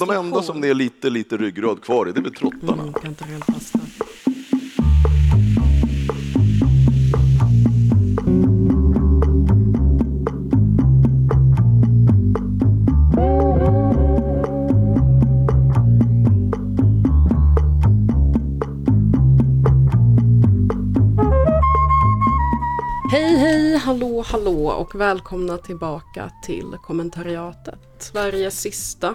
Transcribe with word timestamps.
de 0.00 0.10
enda 0.10 0.42
som 0.42 0.60
det 0.60 0.68
är 0.68 0.74
lite, 0.74 1.10
lite 1.10 1.36
ryggrad 1.36 1.82
kvar 1.82 2.08
i, 2.08 2.12
det 2.12 2.20
är 2.20 2.22
väl 2.22 2.34
trottarna. 2.34 2.82
Mm. 2.82 2.94
Hej, 23.12 23.36
hej, 23.36 23.76
hallå, 23.76 24.24
hallå 24.26 24.66
och 24.66 24.94
välkomna 24.94 25.56
tillbaka 25.56 26.30
till 26.42 26.76
kommentariatet. 26.82 27.78
Sveriges 27.98 28.60
sista 28.60 29.14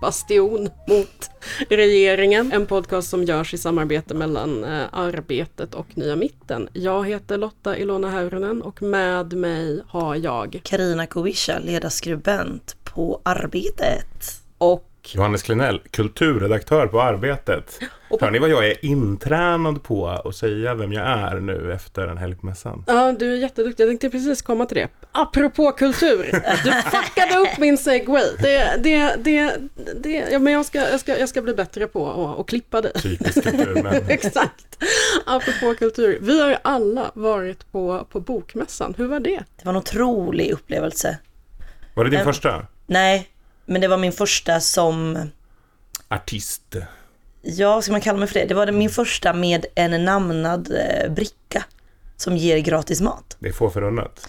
bastion 0.00 0.68
mot 0.88 1.30
regeringen. 1.68 2.52
En 2.52 2.66
podcast 2.66 3.10
som 3.10 3.24
görs 3.24 3.54
i 3.54 3.58
samarbete 3.58 4.14
mellan 4.14 4.64
eh, 4.64 4.84
Arbetet 4.92 5.74
och 5.74 5.86
Nya 5.98 6.16
Mitten. 6.16 6.68
Jag 6.72 7.08
heter 7.08 7.38
Lotta 7.38 7.76
Ilona 7.78 8.10
Häyrynen 8.10 8.62
och 8.62 8.82
med 8.82 9.32
mig 9.32 9.82
har 9.88 10.16
jag 10.16 10.60
Karina 10.62 11.06
Kowisha, 11.06 11.58
ledarskribent 11.58 12.76
på 12.84 13.20
Arbetet. 13.22 14.42
och 14.58 14.95
Johannes 15.14 15.42
Klenell, 15.42 15.80
kulturredaktör 15.90 16.86
på 16.86 17.00
Arbetet. 17.02 17.78
Och 18.10 18.18
på- 18.20 18.24
Hör 18.24 18.32
ni 18.32 18.38
vad 18.38 18.50
jag 18.50 18.66
är 18.68 18.84
intränad 18.84 19.82
på 19.82 20.06
att 20.08 20.36
säga 20.36 20.74
vem 20.74 20.92
jag 20.92 21.06
är 21.06 21.40
nu 21.40 21.72
efter 21.72 22.06
en 22.06 22.16
helg 22.16 22.34
på 22.36 22.46
mässan? 22.46 22.84
Ja, 22.86 23.12
du 23.18 23.32
är 23.32 23.36
jätteduktig. 23.36 23.82
Jag 23.84 23.90
tänkte 23.90 24.10
precis 24.10 24.42
komma 24.42 24.66
till 24.66 24.76
det. 24.76 24.88
Apropå 25.12 25.72
kultur. 25.72 26.22
Du 26.64 26.72
fuckade 26.72 27.36
upp 27.38 27.58
min 27.58 27.78
segway. 27.78 28.24
Det, 28.42 28.76
det, 28.82 29.16
det, 29.18 29.56
det, 30.02 30.28
ja, 30.32 30.38
men 30.38 30.52
jag 30.52 30.64
ska, 30.66 30.78
jag, 30.90 31.00
ska, 31.00 31.18
jag 31.18 31.28
ska 31.28 31.42
bli 31.42 31.54
bättre 31.54 31.86
på 31.86 32.10
att 32.32 32.40
att 32.40 32.46
klippa 32.46 32.80
dig. 32.80 32.92
Typiskt 33.02 33.42
kulturmän. 33.42 33.94
Exakt. 34.08 34.84
Apropå 35.26 35.74
kultur. 35.78 36.18
Vi 36.22 36.40
har 36.40 36.48
ju 36.48 36.56
alla 36.62 37.10
varit 37.14 37.72
på, 37.72 38.06
på 38.10 38.20
bokmässan. 38.20 38.94
Hur 38.98 39.06
var 39.06 39.20
det? 39.20 39.30
Det 39.56 39.64
var 39.64 39.70
en 39.72 39.76
otrolig 39.76 40.50
upplevelse. 40.52 41.18
Var 41.94 42.04
det 42.04 42.10
din 42.10 42.20
Em- 42.20 42.24
första? 42.24 42.66
Nej, 42.86 43.28
men 43.66 43.80
det 43.80 43.88
var 43.88 43.96
min 43.98 44.12
första 44.12 44.60
som, 44.60 45.28
Artist. 46.08 46.76
ja 47.42 47.74
vad 47.74 47.84
ska 47.84 47.92
man 47.92 48.00
kalla 48.00 48.18
mig 48.18 48.28
för 48.28 48.34
det? 48.40 48.44
Det 48.46 48.54
var 48.54 48.72
min 48.72 48.90
första 48.90 49.32
med 49.32 49.66
en 49.74 50.04
namnad 50.04 50.70
eh, 50.70 51.12
bricka 51.12 51.64
som 52.16 52.36
ger 52.36 52.58
gratis 52.58 53.00
mat. 53.00 53.36
Det 53.38 53.48
är 53.48 53.52
få 53.52 53.70
förunnat. 53.70 54.28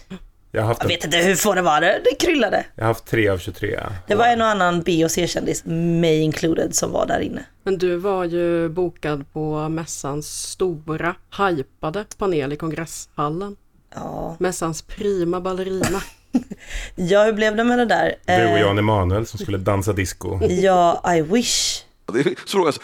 Jag 0.51 0.61
har 0.61 0.67
haft, 0.67 0.79
Jag 0.83 0.91
en, 0.91 0.95
vet 0.97 1.05
inte 1.05 1.17
hur 1.17 1.35
få 1.35 1.53
det 1.53 1.61
var, 1.61 1.81
det, 1.81 2.01
det 2.03 2.25
kryllade. 2.25 2.65
jag 2.75 2.83
har 2.83 2.87
haft 2.87 3.05
tre 3.05 3.29
av 3.29 3.37
23. 3.37 3.79
Det 4.07 4.15
var 4.15 4.25
en 4.27 4.41
och 4.41 4.47
annan 4.47 4.81
B 4.81 5.05
och 5.05 5.11
C-kändis, 5.11 5.65
mig 5.65 6.19
included, 6.21 6.75
som 6.75 6.91
var 6.91 7.05
där 7.05 7.19
inne. 7.19 7.45
Men 7.63 7.77
du 7.77 7.95
var 7.95 8.25
ju 8.25 8.69
bokad 8.69 9.33
på 9.33 9.69
mässans 9.69 10.27
stora, 10.49 11.15
hypade 11.37 12.05
panel 12.17 12.53
i 12.53 12.55
kongresshallen. 12.55 13.55
Ja, 13.95 14.35
Mässans 14.39 14.81
prima 14.81 15.41
ballerina. 15.41 16.01
ja 16.95 17.23
hur 17.23 17.33
blev 17.33 17.55
det 17.55 17.63
med 17.63 17.79
det 17.79 17.85
där? 17.85 18.15
Du 18.25 18.33
och 18.33 18.57
Eh, 18.57 18.61
Jan 18.61 18.77
Emanuel 18.77 19.25
som 19.25 19.39
skulle 19.39 19.57
dansa 19.57 19.93
disco. 19.93 20.39
Ja, 20.47 21.13
I 21.15 21.21
wish. 21.21 21.83
Det 22.13 22.35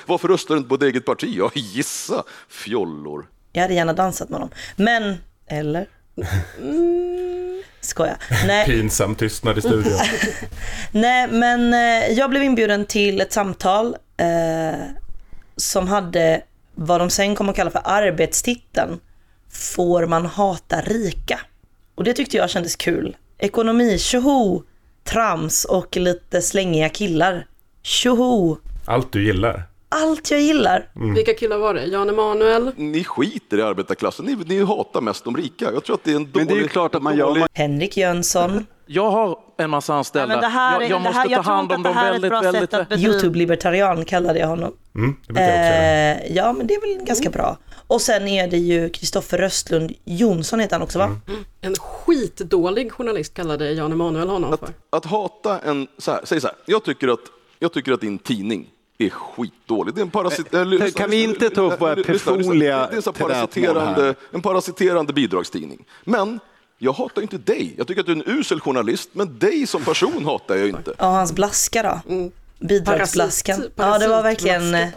varför 0.05 0.27
röstar 0.27 0.55
du 0.55 0.57
inte 0.57 0.69
på 0.69 0.77
ditt 0.77 0.89
eget 0.93 1.05
parti? 1.05 1.35
Ja, 1.37 1.51
gissa, 1.53 2.23
fjollor. 2.49 3.25
Jag 3.51 3.61
hade 3.61 3.73
gärna 3.73 3.93
dansat 3.93 4.29
med 4.29 4.41
dem. 4.41 4.49
Men, 4.75 5.17
eller? 5.47 5.87
Mm, 6.61 7.63
skoja. 7.81 8.17
Nej, 8.47 8.65
Pinsam 8.69 9.15
tystnad 9.15 9.57
i 9.57 9.61
studion. 9.61 9.99
Nej, 10.91 11.27
men 11.27 11.73
eh, 11.73 12.11
jag 12.17 12.29
blev 12.29 12.43
inbjuden 12.43 12.85
till 12.85 13.21
ett 13.21 13.33
samtal 13.33 13.95
eh, 14.17 14.79
som 15.57 15.87
hade 15.87 16.41
vad 16.75 17.01
de 17.01 17.09
sen 17.09 17.35
kommer 17.35 17.51
att 17.51 17.55
kalla 17.55 17.71
för 17.71 17.81
arbetstiteln 17.85 18.99
Får 19.53 20.07
man 20.07 20.25
hata 20.25 20.81
rika? 20.81 21.39
Och 21.95 22.03
det 22.03 22.13
tyckte 22.13 22.37
jag 22.37 22.49
kändes 22.49 22.75
kul. 22.75 23.15
Ekonomi, 23.47 23.97
tjoho, 23.99 24.63
trams 25.03 25.65
och 25.65 25.97
lite 25.97 26.41
slängiga 26.41 26.89
killar. 26.89 27.47
Tjoho! 27.81 28.57
Allt 28.85 29.11
du 29.11 29.25
gillar. 29.25 29.63
Allt 29.89 30.31
jag 30.31 30.41
gillar. 30.41 30.87
Vilka 31.15 31.33
killar 31.33 31.57
var 31.57 31.73
det? 31.73 31.85
Jan 31.85 32.09
Emanuel? 32.09 32.71
Ni 32.75 33.03
skiter 33.03 33.57
i 33.57 33.61
arbetarklassen, 33.61 34.25
ni, 34.25 34.35
ni 34.35 34.63
hatar 34.65 35.01
mest 35.01 35.23
de 35.23 35.37
rika. 35.37 35.71
Jag 35.73 35.83
tror 35.83 35.95
att 35.95 36.03
det 36.03 36.11
är 36.11 36.15
en 36.15 36.31
dålig... 36.31 36.35
Men 36.35 36.47
det 36.47 36.53
är 36.53 36.63
ju 36.63 36.67
klart 36.67 36.95
att 36.95 37.03
man 37.03 37.17
gör. 37.17 37.25
dålig- 37.27 37.45
Henrik 37.53 37.97
Jönsson, 37.97 38.65
Jag 38.93 39.11
har 39.11 39.39
en 39.57 39.69
massa 39.69 39.93
anställda. 39.93 40.39
Ja, 40.41 40.47
här 40.47 40.77
är- 40.77 40.81
jag, 40.81 40.89
jag 40.89 41.01
måste 41.01 41.19
här- 41.19 41.29
jag 41.29 41.45
ta 41.45 41.51
hand 41.51 41.71
om 41.71 41.77
att 41.77 41.83
dem 41.83 41.95
väldigt, 41.95 42.29
bra 42.29 42.41
väldigt... 42.41 42.73
att 42.73 42.91
Youtube-libertarian 42.91 44.05
kallade 44.05 44.39
jag 44.39 44.47
honom. 44.47 44.73
Mm, 44.95 45.15
jag. 45.27 45.37
Eh, 45.37 46.35
ja, 46.35 46.53
men 46.53 46.67
det 46.67 46.73
är 46.73 46.97
väl 46.97 47.05
ganska 47.05 47.29
bra. 47.29 47.57
Och 47.87 48.01
sen 48.01 48.27
är 48.27 48.47
det 48.47 48.57
ju 48.57 48.89
Kristoffer 48.89 49.37
Röstlund 49.37 49.93
Jonsson 50.05 50.59
heter 50.59 50.75
han 50.75 50.81
också 50.83 50.99
va? 50.99 51.15
En 51.61 51.75
skitdålig 51.75 52.91
journalist 52.91 53.33
kallade 53.33 53.71
Jan 53.71 53.91
Emanuel 53.91 54.29
honom 54.29 54.57
för. 54.57 54.67
Att, 54.67 54.73
att 54.89 55.05
hata 55.05 55.59
en, 55.59 55.87
så 55.97 56.11
här, 56.11 56.21
säg 56.23 56.41
så 56.41 56.47
här, 56.47 56.55
jag 56.65 56.83
tycker, 56.83 57.07
att, 57.07 57.19
jag 57.59 57.73
tycker 57.73 57.91
att 57.91 58.01
din 58.01 58.17
tidning 58.17 58.69
är 58.97 59.09
skitdålig. 59.09 59.95
Det 59.95 60.01
är 60.01 60.05
en 60.05 60.11
parasit... 60.11 60.53
Eh, 60.53 60.65
lyssna, 60.65 60.89
kan 60.89 61.09
vi 61.09 61.23
inte 61.23 61.49
ta 61.49 61.61
upp 61.61 61.81
våra 61.81 61.95
lyssna, 61.95 62.13
lyssna, 62.13 62.31
lyssna. 62.33 62.43
personliga 62.43 62.87
Det 62.91 62.95
är 62.95 63.07
en 63.07 63.13
parasiterande, 63.13 64.15
en 64.31 64.41
parasiterande 64.41 65.13
bidragstidning. 65.13 65.85
Men 66.03 66.39
jag 66.83 66.93
hatar 66.93 67.21
inte 67.21 67.37
dig. 67.37 67.73
Jag 67.77 67.87
tycker 67.87 68.01
att 68.01 68.05
du 68.07 68.11
är 68.11 68.15
en 68.15 68.39
usel 68.39 68.59
journalist, 68.59 69.09
men 69.13 69.39
dig 69.39 69.67
som 69.67 69.83
person 69.85 70.25
hatar 70.25 70.55
jag 70.55 70.69
inte. 70.69 70.93
Ja, 70.97 71.05
hans 71.05 71.33
blaska 71.33 71.83
då. 71.83 72.01
Bidragsblaskan. 72.59 73.59
Parasit- 73.61 73.71
ja, 73.75 73.97
det 73.99 74.07
var 74.07 74.23
verkligen... 74.23 74.75
eh. 74.75 74.87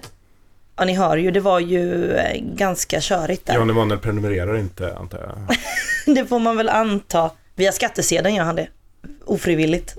Ja, 0.78 0.84
ni 0.84 0.94
hör 0.94 1.16
ju, 1.16 1.30
det 1.30 1.40
var 1.40 1.60
ju 1.60 2.12
eh, 2.12 2.40
ganska 2.42 3.00
körigt 3.00 3.46
där. 3.46 3.54
Jan 3.54 3.70
Emanuel 3.70 4.00
prenumererar 4.00 4.56
inte, 4.56 4.96
antar 4.96 5.18
jag. 5.18 5.56
Det 6.16 6.26
får 6.26 6.38
man 6.38 6.56
väl 6.56 6.68
anta. 6.68 7.30
Via 7.54 7.72
skattesedeln 7.72 8.34
gör 8.34 8.44
han 8.44 8.56
det. 8.56 8.68
Ofrivilligt. 9.24 9.94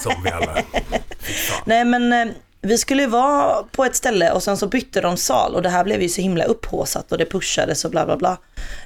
Som 0.00 0.12
vi 0.24 0.30
alla. 0.30 0.62
Nej, 1.64 1.84
men 1.84 2.12
eh, 2.12 2.34
vi 2.64 2.78
skulle 2.78 3.06
vara 3.06 3.62
på 3.62 3.84
ett 3.84 3.96
ställe 3.96 4.32
och 4.32 4.42
sen 4.42 4.56
så 4.56 4.66
bytte 4.66 5.00
de 5.00 5.16
sal 5.16 5.54
och 5.54 5.62
det 5.62 5.68
här 5.68 5.84
blev 5.84 6.02
ju 6.02 6.08
så 6.08 6.20
himla 6.20 6.44
upphåsat 6.44 7.12
och 7.12 7.18
det 7.18 7.26
pushades 7.26 7.84
och 7.84 7.90
bla 7.90 8.06
bla 8.06 8.16
bla. 8.16 8.38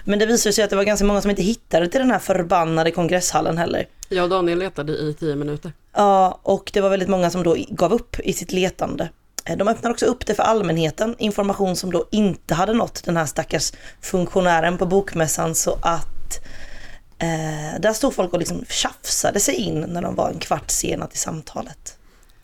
Men 0.05 0.19
det 0.19 0.27
visade 0.27 0.53
sig 0.53 0.65
att 0.65 0.71
det 0.71 0.77
var 0.77 0.85
ganska 0.85 1.05
många 1.07 1.21
som 1.21 1.31
inte 1.31 1.43
hittade 1.43 1.89
till 1.89 2.01
den 2.01 2.11
här 2.11 2.19
förbannade 2.19 2.91
kongresshallen 2.91 3.59
heller. 3.59 3.87
Jag 4.09 4.25
och 4.25 4.31
Daniel 4.31 4.59
letade 4.59 4.93
i 4.93 5.15
tio 5.21 5.37
minuter. 5.37 5.73
Ja, 5.97 6.39
och 6.43 6.71
det 6.75 6.81
var 6.81 6.91
väldigt 6.91 7.09
många 7.09 7.31
som 7.31 7.43
då 7.43 7.57
gav 7.69 7.93
upp 7.93 8.21
i 8.21 8.33
sitt 8.33 8.53
letande. 8.53 9.09
Eh, 9.45 9.57
De 9.57 9.69
öppnade 9.69 9.93
också 9.93 10.07
upp 10.07 10.27
det 10.27 10.35
för 10.35 10.43
allmänheten, 10.43 11.15
information 11.19 11.77
som 11.77 11.93
då 11.93 12.05
inte 12.11 12.55
hade 12.55 12.73
nått 12.73 13.05
den 13.05 13.17
här 13.17 13.27
stackars 13.27 13.73
funktionären 14.01 14.79
på 14.79 14.87
bokmässan 14.87 15.55
så 15.55 15.79
att 15.83 16.45
eh, 17.19 17.81
där 17.81 17.93
stod 17.93 18.15
folk 18.15 18.33
och 18.33 18.39
liksom 18.39 18.65
tjafsade 18.69 19.41
sig 19.41 19.55
in 19.55 19.81
när 19.81 20.03
de 20.03 20.15
var 20.15 20.29
en 20.31 20.39
kvart 20.39 20.71
sena 20.71 21.07
till 21.07 21.19
samtalet. 21.21 21.98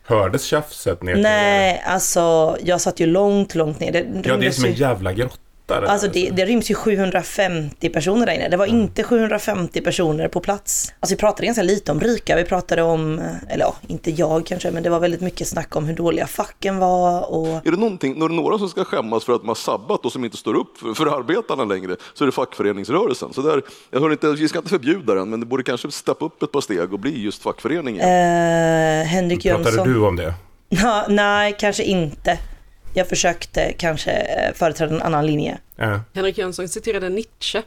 Hördes 0.06 0.44
tjafset 0.44 1.03
ner 1.03 1.16
Nej, 1.16 1.82
alltså 1.87 2.56
jag 2.62 2.81
satt 2.81 3.00
ju 3.00 3.06
långt, 3.06 3.54
långt 3.54 3.81
ner. 3.81 3.92
Det, 3.92 4.06
Ja, 4.25 4.37
det 4.37 4.47
är 4.47 4.50
som 4.50 4.65
en 4.65 4.72
jävla 4.72 5.12
grotta 5.12 5.38
det 5.67 5.75
där. 5.75 5.83
Alltså 5.83 6.09
det, 6.09 6.31
det 6.31 6.45
ryms 6.45 6.71
ju 6.71 6.75
750 6.75 7.89
personer 7.89 8.27
där 8.27 8.33
inne. 8.33 8.49
Det 8.49 8.57
var 8.57 8.67
Mm. 8.67 8.81
inte 8.81 9.03
750 9.03 9.81
personer 9.81 10.29
på 10.29 10.41
plats. 10.41 10.93
Alltså 11.01 11.15
vi 11.15 11.19
pratade 11.21 11.47
ganska 11.47 11.63
lite 11.63 11.93
om 11.93 12.01
rika. 12.01 12.37
Vi 12.37 12.45
pratade 12.45 12.83
om, 12.83 13.19
eh, 13.19 13.25
eller 13.49 13.65
ja, 13.65 13.75
inte 13.87 14.11
jag 14.11 14.47
kanske, 14.47 14.71
men 14.71 14.83
det 14.83 14.91
var 14.91 15.01
väldigt 15.01 15.21
mycket 15.21 15.49
snack 15.49 15.77
om 15.77 15.85
hur 15.85 15.95
dåliga 15.97 16.27
facken 16.27 16.79
var 16.79 17.33
och 17.35 17.47
Är 17.67 17.71
det 17.71 17.77
någonting, 17.77 18.23
är 18.23 18.29
det 18.29 18.35
några 18.35 18.59
som 18.59 18.69
ska 18.69 18.85
skämmas 18.85 19.25
för 19.25 19.33
att 19.35 19.41
de 19.41 19.49
har 19.49 19.55
sabbat 19.55 20.05
och 20.05 20.13
som 20.13 20.25
inte 20.25 20.37
står 20.37 20.55
upp 20.55 20.79
för, 20.79 20.95
för 20.95 21.07
arbetarna 21.19 21.65
längre 21.65 21.97
så 22.15 22.25
är 22.25 22.27
det 22.27 22.33
fackföreningsrörelsen. 22.33 23.33
Så 23.33 23.43
där, 23.43 23.63
jag 23.91 24.01
hör 24.01 24.11
inte, 24.13 24.27
vi 24.33 24.49
ska 24.49 24.59
inte 24.59 24.71
förbjuda 24.71 25.15
den, 25.15 25.31
men 25.31 25.41
det 25.41 25.47
borde 25.47 25.63
kanske 25.63 25.91
steppa 25.91 26.25
upp 26.25 26.43
ett 26.43 26.53
par 26.53 26.61
steg 26.61 26.93
och 26.93 26.99
bli 26.99 27.23
just 27.23 27.43
fackföreningen. 27.43 28.01
eh, 28.01 29.07
Henrik 29.07 29.43
Pratade 29.43 29.65
Jönsson. 29.65 29.89
du 29.93 29.99
om 30.07 30.17
det? 30.17 30.35
Ja, 30.69 31.07
nej, 31.09 31.57
kanske 31.59 31.83
inte. 31.83 32.39
Jag 32.95 33.09
försökte 33.09 33.73
kanske 33.73 34.11
eh, 34.13 34.55
företräda 34.55 34.95
en 34.95 35.03
annan 35.03 35.27
linje. 35.27 35.59
Ja. 35.77 36.01
Henrik 36.15 36.39
Jönsson 36.39 36.69
citerade 36.69 37.09
Nietzsche. 37.09 37.63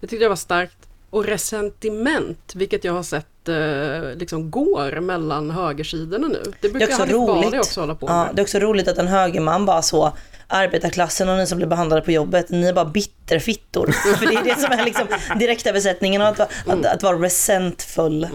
Det 0.00 0.06
tyckte 0.06 0.22
jag 0.24 0.28
var 0.28 0.36
starkt. 0.36 0.76
Och 1.10 1.24
resentiment, 1.24 2.52
vilket 2.56 2.84
jag 2.84 2.92
har 2.92 3.02
sett 3.02 3.48
eh, 3.48 4.18
liksom 4.18 4.50
går 4.50 5.00
mellan 5.00 5.50
högersidorna 5.50 6.28
nu. 6.28 6.42
Det 6.44 6.52
Det 6.60 6.66
är 6.68 6.72
brukar 6.72 6.86
också 6.86 7.04
roligt. 7.04 7.60
också 7.60 7.80
hålla 7.80 7.94
på 7.94 8.06
Ja, 8.08 8.24
med. 8.24 8.34
det 8.36 8.40
är 8.40 8.44
också 8.44 8.58
roligt 8.58 8.88
att 8.88 8.98
en 8.98 9.08
högerman 9.08 9.66
bara 9.66 9.82
så, 9.82 10.12
arbetarklassen 10.48 11.28
och 11.28 11.36
ni 11.36 11.46
som 11.46 11.58
blir 11.58 11.66
behandlade 11.68 12.02
på 12.02 12.12
jobbet, 12.12 12.50
ni 12.50 12.66
är 12.68 12.72
bara 12.72 12.84
bitterfittor. 12.84 13.86
För 14.16 14.26
det 14.26 14.34
är 14.34 14.44
det 14.44 14.60
som 14.60 14.72
är 14.72 14.84
liksom 14.84 15.06
direktöversättningen 15.38 16.22
av 16.22 16.28
att, 16.28 16.38
vara- 16.38 16.78
att, 16.78 16.86
att 16.86 17.02
vara 17.02 17.16
resentful. 17.16 18.28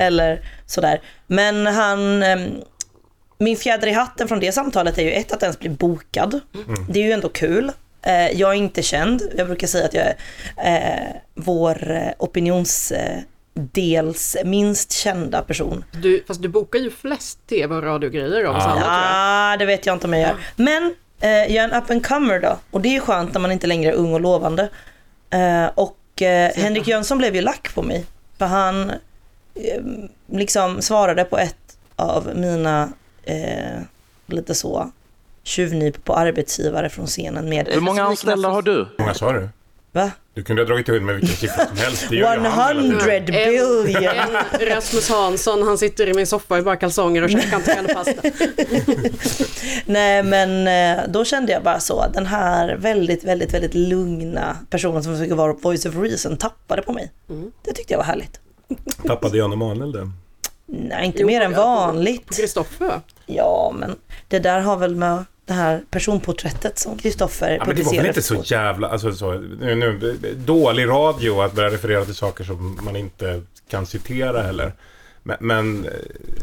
Eller 0.00 0.40
sådär. 0.66 1.00
Men 1.26 1.66
han, 1.66 2.22
ehm, 2.22 2.50
min 3.38 3.56
fjäder 3.56 3.86
i 3.86 3.92
hatten 3.92 4.28
från 4.28 4.40
det 4.40 4.52
samtalet 4.52 4.98
är 4.98 5.02
ju 5.02 5.12
ett 5.12 5.32
att 5.32 5.42
ens 5.42 5.58
bli 5.58 5.68
bokad. 5.68 6.40
Det 6.88 7.00
är 7.00 7.04
ju 7.04 7.12
ändå 7.12 7.28
kul. 7.28 7.72
Eh, 8.02 8.30
Jag 8.30 8.50
är 8.50 8.54
inte 8.54 8.82
känd. 8.82 9.22
Jag 9.36 9.46
brukar 9.46 9.66
säga 9.66 9.84
att 9.84 9.94
jag 9.94 10.04
är 10.56 11.10
eh, 11.10 11.16
vår 11.34 11.90
eh, 11.90 12.08
opinions... 12.18 12.92
Eh, 12.92 13.18
dels 13.72 14.36
minst 14.44 14.92
kända 14.92 15.42
person. 15.42 15.84
Du, 15.92 16.24
fast 16.26 16.42
du 16.42 16.48
bokar 16.48 16.78
ju 16.78 16.90
flest 16.90 17.46
tv 17.46 17.74
och 17.74 17.82
radiogrejer 17.82 18.44
av 18.44 18.56
oss 18.56 18.62
Ja. 18.66 18.70
alla 18.70 18.80
tror 18.80 18.92
jag. 18.92 19.52
Ja, 19.52 19.56
det 19.58 19.64
vet 19.66 19.86
jag 19.86 19.94
inte 19.96 20.06
om 20.06 20.12
jag 20.12 20.22
gör. 20.22 20.36
Men 20.56 20.94
eh, 21.20 21.30
jag 21.30 21.50
är 21.50 21.64
en 21.64 21.72
up 21.82 21.90
and 21.90 22.06
comer 22.06 22.40
då. 22.40 22.56
Och 22.70 22.80
det 22.80 22.88
är 22.88 22.92
ju 22.92 23.00
skönt 23.00 23.32
när 23.32 23.40
man 23.40 23.52
inte 23.52 23.66
längre 23.66 23.90
är 23.90 23.94
ung 23.94 24.14
och 24.14 24.20
lovande. 24.20 24.68
Eh, 25.30 25.66
och 25.74 26.22
eh, 26.22 26.50
Henrik 26.56 26.86
Jönsson 26.88 27.18
blev 27.18 27.34
ju 27.34 27.40
lack 27.40 27.74
på 27.74 27.82
mig. 27.82 28.04
För 28.38 28.46
han 28.46 28.90
eh, 28.90 29.82
liksom 30.32 30.82
svarade 30.82 31.24
på 31.24 31.38
ett 31.38 31.78
av 31.96 32.30
mina 32.34 32.92
eh, 33.26 33.80
lite 34.26 34.54
så 34.54 34.90
tjuvnyp 35.42 36.04
på 36.04 36.14
arbetsgivare 36.14 36.88
från 36.88 37.06
scenen 37.06 37.48
med 37.48 37.68
Hur 37.68 37.80
många 37.80 38.04
anställda 38.04 38.48
har 38.48 38.62
du? 38.62 38.72
Hur 38.72 38.88
många 38.98 39.14
sa 39.14 39.32
du? 39.32 39.48
Va? 39.92 40.10
Du 40.34 40.42
kunde 40.42 40.62
ha 40.62 40.66
dragit 40.66 40.88
ihop 40.88 41.02
med 41.02 41.14
vilken 41.14 41.36
siffra 41.36 41.66
som 41.66 41.76
helst. 41.76 42.06
Det 42.10 42.16
gör 42.16 42.34
ju 42.34 42.40
han 42.40 42.76
hela 42.76 42.80
100 42.80 43.04
tiden. 43.04 43.24
billion! 43.26 44.36
En 44.60 44.66
Rasmus 44.68 45.08
Hansson, 45.08 45.62
han 45.62 45.78
sitter 45.78 46.08
i 46.08 46.14
min 46.14 46.26
soffa 46.26 46.58
i 46.58 46.62
bara 46.62 46.76
kalsonger 46.76 47.22
och 47.22 47.30
käkar 47.30 47.50
kantarellpasta. 47.50 48.12
Nej 49.86 50.22
men 50.22 50.66
eh, 50.98 51.04
då 51.08 51.24
kände 51.24 51.52
jag 51.52 51.62
bara 51.62 51.80
så, 51.80 52.04
den 52.14 52.26
här 52.26 52.76
väldigt, 52.76 53.24
väldigt, 53.24 53.54
väldigt 53.54 53.74
lugna 53.74 54.56
personen 54.70 55.02
som 55.02 55.12
försöker 55.12 55.34
vara 55.34 55.52
voice 55.52 55.86
of 55.86 55.96
reason 55.96 56.36
tappade 56.36 56.82
på 56.82 56.92
mig. 56.92 57.12
Det 57.62 57.72
tyckte 57.72 57.92
jag 57.92 57.98
var 57.98 58.04
härligt. 58.04 58.40
Tappade 59.06 59.38
Jan 59.38 59.52
Emanuel 59.52 59.92
det? 59.92 60.10
Nej, 60.66 61.06
inte 61.06 61.20
Jo, 61.20 61.26
mer 61.26 61.40
än 61.40 61.52
vanligt. 61.52 62.36
Kristoffer. 62.36 63.00
Ja, 63.26 63.74
men 63.78 63.96
det 64.28 64.38
där 64.38 64.60
har 64.60 64.76
väl 64.76 64.96
med 64.96 65.24
det 65.44 65.52
här 65.52 65.82
personporträttet 65.90 66.78
som 66.78 66.98
Kristoffer 66.98 67.50
Ja, 67.50 67.64
men 67.66 67.76
det 67.76 67.82
var 67.82 67.92
väl 67.92 68.00
publicerade. 68.04 68.08
inte 68.08 68.22
så 68.22 68.54
jävla... 68.54 68.88
Alltså, 68.88 69.12
så, 69.12 69.32
nu, 69.60 69.74
nu, 69.74 70.16
dålig 70.36 70.88
radio 70.88 71.40
att 71.40 71.52
börja 71.52 71.70
referera 71.70 72.04
till 72.04 72.14
saker 72.14 72.44
som 72.44 72.78
man 72.82 72.96
inte 72.96 73.42
kan 73.70 73.86
citera 73.86 74.42
heller. 74.42 74.72
Men, 75.22 75.36
men 75.40 75.84
eh, 75.84 75.90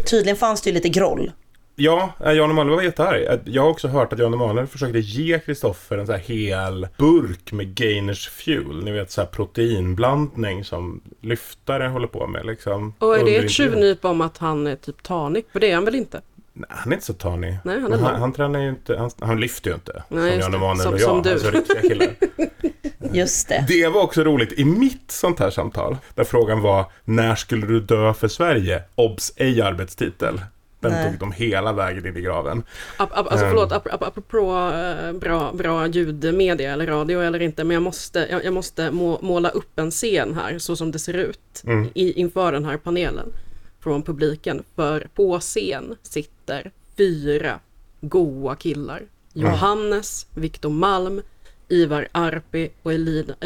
Tydligen 0.10 0.38
fanns 0.38 0.62
det 0.62 0.70
ju 0.70 0.74
lite 0.74 0.90
groll. 0.90 1.32
ja, 1.76 2.14
eh, 2.26 2.32
Jan 2.32 2.50
Emanuel 2.52 2.76
var 2.76 2.84
jättearg. 2.84 3.26
Att 3.26 3.42
Jag 3.46 3.62
har 3.62 3.70
också 3.70 3.88
hört 3.88 4.14
att 4.14 4.20
Jan 4.20 4.34
Emanuel 4.34 4.68
försökte 4.68 5.00
ge 5.00 5.40
Kristoffer 5.40 5.98
en 5.98 6.06
så 6.06 6.12
här 6.12 6.20
hel 6.20 6.88
burk 6.98 7.52
med 7.52 7.76
Gainers 7.76 8.30
Fuel. 8.30 8.84
Ni 8.84 8.92
vet 8.92 9.12
så 9.12 9.22
här 9.22 9.28
proteinblandning 9.28 10.64
som 10.64 11.02
lyftare 11.22 11.84
håller 11.88 12.08
på 12.08 12.28
med 12.28 12.46
liksom. 12.46 12.94
Och 13.00 13.18
är 13.18 13.26
det 13.26 13.36
ett 13.36 13.52
tjuvnyp 13.52 14.06
om 14.06 14.22
att 14.22 14.38
han 14.38 14.68
är 14.68 14.76
typ 14.76 15.04
tanig? 15.04 15.46
För 15.52 15.60
det 15.60 15.72
är 15.72 15.76
han 15.76 15.86
väl 15.86 15.96
inte? 15.96 16.22
Nej, 16.56 16.68
han 16.72 16.92
är 16.92 16.96
inte 16.96 17.06
så 17.06 17.14
tanig. 17.14 17.58
Nej, 17.64 17.80
han 17.82 17.94
är 17.94 17.98
han, 17.98 18.22
han 18.22 18.34
tränar 18.34 18.60
ju 18.60 18.70
inte, 18.70 18.98
han, 18.98 19.12
han 19.20 19.40
lyfter 19.40 19.70
ju 19.70 19.74
inte. 19.76 20.04
Nej, 20.10 20.32
som 20.32 20.54
Jan. 20.54 20.54
Emanuel 20.54 20.88
och 20.88 20.94
jag, 20.94 21.02
som 21.02 21.22
du. 21.22 21.32
alltså 21.32 21.50
riktiga 21.50 21.82
killar. 21.82 22.08
Just 23.14 23.48
det. 23.50 23.66
Det 23.68 23.88
var 23.88 24.02
också 24.02 24.24
roligt 24.24 24.52
i 24.54 24.66
mitt 24.66 25.12
sånt 25.12 25.40
här 25.40 25.50
samtal. 25.50 25.98
Där 26.16 26.24
frågan 26.24 26.62
var 26.62 26.86
när 27.06 27.36
skulle 27.36 27.68
du 27.68 27.80
dö 27.80 28.14
för 28.14 28.28
Sverige? 28.28 28.84
Obs! 28.96 29.34
Ej 29.36 29.62
arbetstitel. 29.62 30.42
Den 30.80 30.92
Nej. 30.92 31.10
tog 31.10 31.20
de 31.20 31.32
hela 31.32 31.74
vägen 31.74 32.06
in 32.08 32.18
i 32.18 32.22
graven. 32.22 32.64
Ap, 32.98 33.18
ap, 33.18 33.28
alltså 33.32 33.46
Ehm. 33.46 33.52
förlåt, 33.52 33.72
ap, 33.72 33.94
ap, 33.94 34.04
apropå 34.04 34.72
eh, 34.76 35.14
bra, 35.14 35.52
bra 35.54 35.88
ljudmedia 35.88 36.74
eller 36.74 36.88
radio 36.88 37.22
eller 37.22 37.42
inte, 37.42 37.64
men 37.64 37.74
jag 37.74 37.84
måste, 37.84 38.28
jag, 38.32 38.46
jag 38.46 38.54
måste 38.54 38.92
må, 38.92 39.20
måla 39.22 39.50
upp 39.50 39.80
en 39.80 39.92
scen 39.92 40.34
här 40.34 40.60
så 40.60 40.76
som 40.76 40.92
det 40.92 41.00
ser 41.00 41.14
ut 41.14 41.40
Mm. 41.66 41.90
i, 41.96 42.12
inför 42.20 42.52
den 42.52 42.66
här 42.66 42.78
panelen 42.78 43.34
från 43.84 44.04
publiken. 44.04 44.64
För 44.76 45.08
på 45.16 45.40
scen 45.40 45.96
sitter 46.02 46.72
fyra 46.98 47.60
goa 48.02 48.56
killar. 48.56 49.04
Johannes, 49.34 50.28
Viktor 50.36 50.70
Malm, 50.70 51.22
Ivar 51.68 52.08
Arpi 52.12 52.70
och 52.84 52.92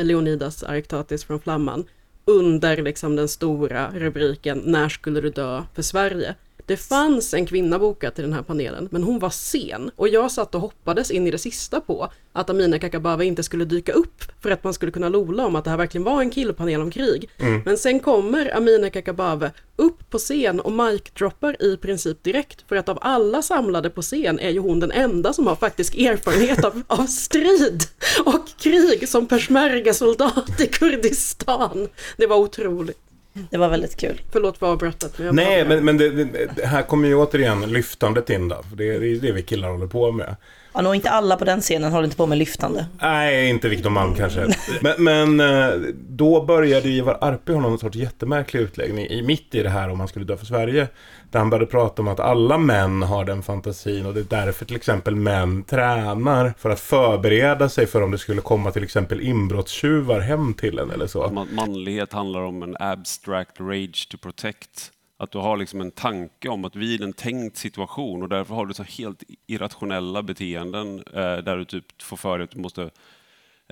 Leonidas 0.03 0.63
Arctatis 0.63 1.23
från 1.23 1.39
Flamman 1.39 1.85
under 2.25 2.77
liksom 2.81 3.15
den 3.15 3.27
stora 3.27 3.91
rubriken 3.93 4.61
När 4.65 4.89
skulle 4.89 5.21
du 5.21 5.29
dö 5.29 5.63
för 5.73 5.81
Sverige? 5.81 6.35
Det 6.67 6.77
fanns 6.77 7.33
en 7.33 7.45
kvinna 7.45 7.79
bokad 7.79 8.15
till 8.15 8.23
den 8.23 8.33
här 8.33 8.41
panelen, 8.41 8.87
men 8.91 9.03
hon 9.03 9.19
var 9.19 9.29
sen 9.29 9.91
och 9.95 10.07
jag 10.07 10.31
satt 10.31 10.55
och 10.55 10.61
hoppades 10.61 11.11
in 11.11 11.27
i 11.27 11.31
det 11.31 11.37
sista 11.37 11.81
på 11.81 12.09
att 12.33 12.49
Amineh 12.49 12.79
Kakabaveh 12.79 13.27
inte 13.27 13.43
skulle 13.43 13.65
dyka 13.65 13.91
upp 13.91 14.23
för 14.41 14.51
att 14.51 14.63
man 14.63 14.73
skulle 14.73 14.91
kunna 14.91 15.09
lola 15.09 15.45
om 15.45 15.55
att 15.55 15.63
det 15.63 15.69
här 15.69 15.77
verkligen 15.77 16.03
var 16.03 16.21
en 16.21 16.29
killpanel 16.29 16.81
om 16.81 16.91
krig. 16.91 17.29
Men 17.65 17.77
sen 17.77 17.99
kommer 17.99 18.55
Amineh 18.57 18.89
Kakabaveh 18.89 19.51
upp 19.75 20.09
på 20.09 20.17
scen 20.17 20.59
och 20.59 20.71
mic-droppar 20.71 21.63
i 21.63 21.77
princip 21.77 22.23
direkt 22.23 22.63
för 22.67 22.75
att 22.75 22.89
av 22.89 22.97
alla 23.01 23.41
samlade 23.41 23.89
på 23.89 24.01
scen 24.01 24.39
är 24.39 24.49
ju 24.49 24.59
hon 24.59 24.79
den 24.79 24.91
enda 24.91 25.33
som 25.33 25.47
har 25.47 25.55
faktisk 25.55 25.95
erfarenhet 25.95 26.65
av, 26.65 26.83
av 26.87 27.05
strid 27.05 27.83
och 28.25 28.47
krig 28.57 29.09
som 29.09 29.27
peshmerga-soldat 29.27 30.61
i 30.61 30.67
Kurdistan. 30.67 31.87
Det 32.17 32.27
var 32.27 32.37
otroligt. 32.37 33.06
Det 33.51 33.57
var 33.57 33.69
väldigt 33.69 33.95
kul. 33.97 34.21
Förlåt 34.31 34.57
för 34.57 34.67
avbrottet. 34.71 35.17
Men 35.17 35.25
jag 35.25 35.35
Nej, 35.35 35.65
men, 35.67 35.85
men 35.85 35.97
det, 35.97 36.09
det, 36.09 36.49
det 36.55 36.65
här 36.65 36.81
kommer 36.81 37.07
ju 37.07 37.15
återigen 37.15 37.61
lyftandet 37.61 38.29
in 38.29 38.47
då. 38.47 38.63
För 38.69 38.75
det, 38.77 38.95
är- 38.95 38.99
det 38.99 39.07
är 39.11 39.15
det 39.19 39.31
vi 39.31 39.41
killar 39.43 39.69
håller 39.69 39.87
på 39.87 40.11
med. 40.11 40.35
Ja, 40.77 40.83
nog 40.83 40.95
inte 40.95 41.09
alla 41.09 41.37
på 41.37 41.45
den 41.45 41.61
scenen 41.61 41.91
håller 41.91 42.05
inte 42.05 42.17
på 42.17 42.25
med 42.25 42.37
lyftande. 42.37 42.85
Nej, 43.01 43.49
inte 43.49 43.69
Victor 43.69 43.89
Malm 43.89 44.15
kanske. 44.15 44.47
Men, 44.81 45.03
men 45.03 45.39
eh, 45.39 45.75
då 46.09 46.45
började 46.45 46.89
Ivar 46.89 47.17
Arpi 47.21 47.53
ha 47.53 47.61
någon 47.61 47.79
sorts 47.79 47.97
jättemärklig 47.97 48.59
utläggning 48.59 49.07
i 49.07 49.21
mitt 49.21 49.55
i 49.55 49.63
det 49.63 49.69
här 49.69 49.89
om 49.89 49.99
han 49.99 50.07
skulle 50.07 50.25
dö 50.25 50.37
för 50.37 50.45
Sverige. 50.45 50.87
Där 51.31 51.39
han 51.39 51.49
började 51.49 51.65
prata 51.65 52.01
om 52.01 52.07
att 52.07 52.19
alla 52.19 52.57
män 52.57 53.01
har 53.01 53.25
den 53.25 53.43
fantasin 53.43 54.05
och 54.05 54.13
det 54.13 54.19
är 54.19 54.45
därför 54.45 54.65
till 54.65 54.75
exempel 54.75 55.15
män 55.15 55.63
tränar 55.63 56.53
för 56.57 56.69
att 56.69 56.79
förbereda 56.79 57.69
sig 57.69 57.87
för 57.87 58.01
om 58.01 58.11
det 58.11 58.17
skulle 58.17 58.41
komma 58.41 58.71
till 58.71 58.83
exempel 58.83 59.21
inbrottstjuvar 59.21 60.19
hem 60.19 60.53
till 60.53 60.79
en 60.79 60.91
eller 60.91 61.07
så. 61.07 61.29
Man, 61.29 61.47
manlighet 61.51 62.13
handlar 62.13 62.41
om 62.41 62.63
en 62.63 62.75
abstract 62.79 63.59
rage 63.59 64.07
to 64.11 64.17
protect. 64.17 64.91
Att 65.19 65.31
du 65.31 65.37
har 65.37 65.57
liksom 65.57 65.81
en 65.81 65.91
tanke 65.91 66.49
om 66.49 66.65
att 66.65 66.75
vid 66.75 67.03
en 67.03 67.13
tänkt 67.13 67.57
situation 67.57 68.23
och 68.23 68.29
därför 68.29 68.55
har 68.55 68.65
du 68.65 68.73
så 68.73 68.83
helt 68.83 69.23
irrationella 69.47 70.23
beteenden 70.23 71.03
eh, 71.13 71.37
där 71.37 71.57
du 71.57 71.65
typ 71.65 72.01
får 72.01 72.17
för 72.17 72.37
dig 72.37 72.43
att 72.43 72.51
du 72.51 72.59
måste 72.59 72.89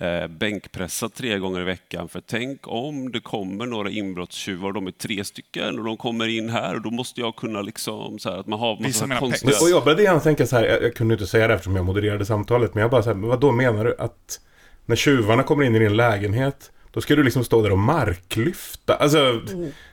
eh, 0.02 0.28
bänkpressa 0.28 1.10
tre 1.10 1.38
gånger 1.40 1.62
i 1.62 1.64
veckan. 1.64 2.10
För 2.10 2.22
tänk 2.22 2.68
om 2.68 3.12
det 3.12 3.20
kommer 3.20 3.66
några 3.66 3.90
inbrottstjuvar, 3.90 4.72
de 4.72 4.88
är 4.88 4.92
tre 4.92 5.24
stycken 5.24 5.80
och 5.80 5.86
de 5.86 5.98
kommer 5.98 6.28
in 6.28 6.50
här 6.50 6.76
och 6.76 6.82
då 6.82 6.92
måste 6.92 7.22
jag 7.22 7.36
kunna 7.36 7.62
liksom 7.62 8.20
så 8.20 8.30
här 8.30 8.38
att 8.38 8.48
man 8.48 8.60
har 8.60 8.78
Visa 8.78 8.88
massa 8.88 9.08
mina 9.08 9.20
konstiga... 9.20 9.54
Och 9.62 9.70
jag 9.70 9.84
började 9.84 10.04
gärna 10.04 10.20
tänka 10.20 10.48
så 10.48 10.56
här, 10.56 10.64
jag, 10.64 10.84
jag 10.84 10.96
kunde 10.96 11.14
inte 11.14 11.28
säga 11.28 11.48
det 11.48 11.54
eftersom 11.54 11.76
jag 11.76 11.86
modererade 11.86 12.26
samtalet, 12.26 12.74
men 12.74 12.82
jag 12.82 12.92
bara 12.92 13.04
så 13.04 13.10
här, 13.10 13.18
men 13.18 13.30
vad 13.30 13.40
då 13.40 13.52
menar 13.52 13.86
du 13.86 13.96
att 14.00 14.40
när 14.86 14.96
tjuvarna 14.96 15.44
kommer 15.44 15.64
in 15.64 15.76
i 15.76 15.80
din 15.80 15.96
lägenhet, 15.96 16.72
då 16.96 17.02
ska 17.02 17.16
du 17.16 17.24
liksom 17.24 17.44
stå 17.44 17.62
där 17.62 17.72
och 17.72 17.78
marklyfta? 17.78 18.96
Alltså, 18.96 19.42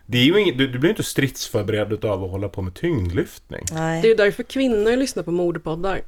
det 0.06 0.18
är 0.18 0.24
ju 0.24 0.40
inget, 0.40 0.58
du, 0.58 0.66
du 0.66 0.78
blir 0.78 0.90
inte 0.90 1.02
stridsförberedd 1.02 2.04
av 2.04 2.24
att 2.24 2.30
hålla 2.30 2.48
på 2.48 2.62
med 2.62 2.74
tyngdlyftning. 2.74 3.64
Det 3.68 3.74
är 3.74 3.80
Nej. 3.80 4.06
ju 4.06 4.14
därför 4.14 4.42
kvinnor 4.42 4.96
lyssnar 4.96 5.22
på 5.22 5.30
mordpoddar. 5.30 6.00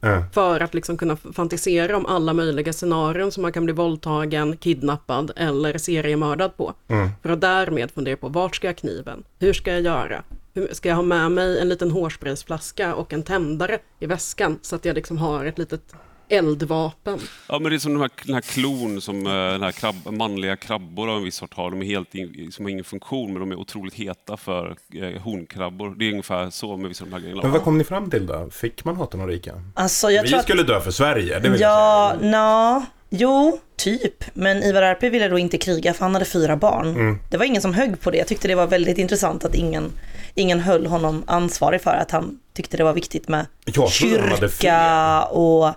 Ja. 0.00 0.24
För 0.32 0.60
att 0.60 0.74
liksom 0.74 0.96
kunna 0.96 1.16
fantisera 1.16 1.96
om 1.96 2.06
alla 2.06 2.32
möjliga 2.32 2.72
scenarion 2.72 3.32
som 3.32 3.42
man 3.42 3.52
kan 3.52 3.64
bli 3.64 3.74
våldtagen, 3.74 4.56
kidnappad 4.56 5.30
eller 5.36 5.78
seriemördad 5.78 6.56
på. 6.56 6.74
Mm. 6.88 7.08
För 7.22 7.30
att 7.30 7.40
därmed 7.40 7.90
fundera 7.90 8.16
på 8.16 8.28
vart 8.28 8.56
ska 8.56 8.66
jag 8.66 8.76
kniven? 8.76 9.24
Hur 9.38 9.52
ska 9.52 9.72
jag 9.72 9.80
göra? 9.80 10.22
Hur, 10.54 10.68
ska 10.72 10.88
jag 10.88 10.96
ha 10.96 11.02
med 11.02 11.32
mig 11.32 11.60
en 11.60 11.68
liten 11.68 11.90
hårspraysflaska 11.90 12.94
och 12.94 13.12
en 13.12 13.22
tändare 13.22 13.78
i 14.00 14.06
väskan 14.06 14.58
så 14.62 14.76
att 14.76 14.84
jag 14.84 14.94
liksom 14.94 15.18
har 15.18 15.44
ett 15.44 15.58
litet 15.58 15.94
eldvapen? 16.28 17.18
Ja, 17.48 17.58
men 17.58 17.70
det 17.70 17.76
är 17.76 17.78
som 17.78 17.92
den 17.92 18.00
här, 18.00 18.10
den 18.24 18.34
här 18.34 18.40
klon 18.40 19.00
som 19.00 19.26
eh, 19.26 19.32
den 19.32 19.62
här 19.62 19.72
krabb, 19.72 19.94
manliga 20.10 20.56
krabbor 20.56 21.10
av 21.10 21.16
en 21.16 21.24
viss 21.24 21.34
sort 21.36 21.54
har. 21.54 21.70
De 21.70 21.82
är 21.82 21.86
helt 21.86 22.14
in, 22.14 22.52
som 22.52 22.64
har 22.64 22.70
ingen 22.70 22.84
funktion, 22.84 23.32
men 23.32 23.40
de 23.40 23.52
är 23.52 23.56
otroligt 23.56 23.94
heta 23.94 24.36
för 24.36 24.76
eh, 24.94 25.22
honkrabbor. 25.22 25.94
Det 25.98 26.04
är 26.04 26.10
ungefär 26.10 26.50
så 26.50 26.76
med 26.76 26.88
vissa 26.88 27.04
av 27.04 27.10
de 27.10 27.14
här 27.14 27.20
grejerna. 27.20 27.42
Men 27.42 27.50
vad 27.52 27.62
kom 27.62 27.78
ni 27.78 27.84
fram 27.84 28.10
till 28.10 28.26
då? 28.26 28.48
Fick 28.50 28.84
man 28.84 28.96
hata 28.96 29.16
några 29.18 29.30
rika? 29.32 29.52
Alltså 29.74 30.10
jag 30.10 30.22
Vi 30.22 30.28
tror 30.28 30.38
att... 30.38 30.44
skulle 30.44 30.62
dö 30.62 30.80
för 30.80 30.90
Sverige, 30.90 31.38
det 31.38 31.48
vill 31.48 31.60
Ja, 31.60 32.10
jag 32.10 32.20
säga. 32.20 32.30
nå, 32.30 32.84
jo, 33.10 33.60
typ. 33.76 34.24
Men 34.34 34.62
Ivar 34.62 34.82
Arpi 34.82 35.08
ville 35.08 35.28
då 35.28 35.38
inte 35.38 35.58
kriga 35.58 35.94
för 35.94 36.04
han 36.04 36.12
hade 36.14 36.24
fyra 36.24 36.56
barn. 36.56 36.88
Mm. 36.88 37.18
Det 37.30 37.36
var 37.36 37.44
ingen 37.44 37.62
som 37.62 37.74
högg 37.74 38.00
på 38.00 38.10
det. 38.10 38.18
Jag 38.18 38.26
tyckte 38.26 38.48
det 38.48 38.54
var 38.54 38.66
väldigt 38.66 38.98
intressant 38.98 39.44
att 39.44 39.54
ingen, 39.54 39.92
ingen 40.34 40.60
höll 40.60 40.86
honom 40.86 41.24
ansvarig 41.26 41.80
för 41.82 41.90
att 41.90 42.10
han 42.10 42.38
tyckte 42.54 42.76
det 42.76 42.84
var 42.84 42.92
viktigt 42.92 43.28
med 43.28 43.46
Jag 43.64 43.74
trodde 43.74 44.20
han 44.20 44.28
hade 44.30 44.48
kyrka 44.48 45.22
och 45.24 45.74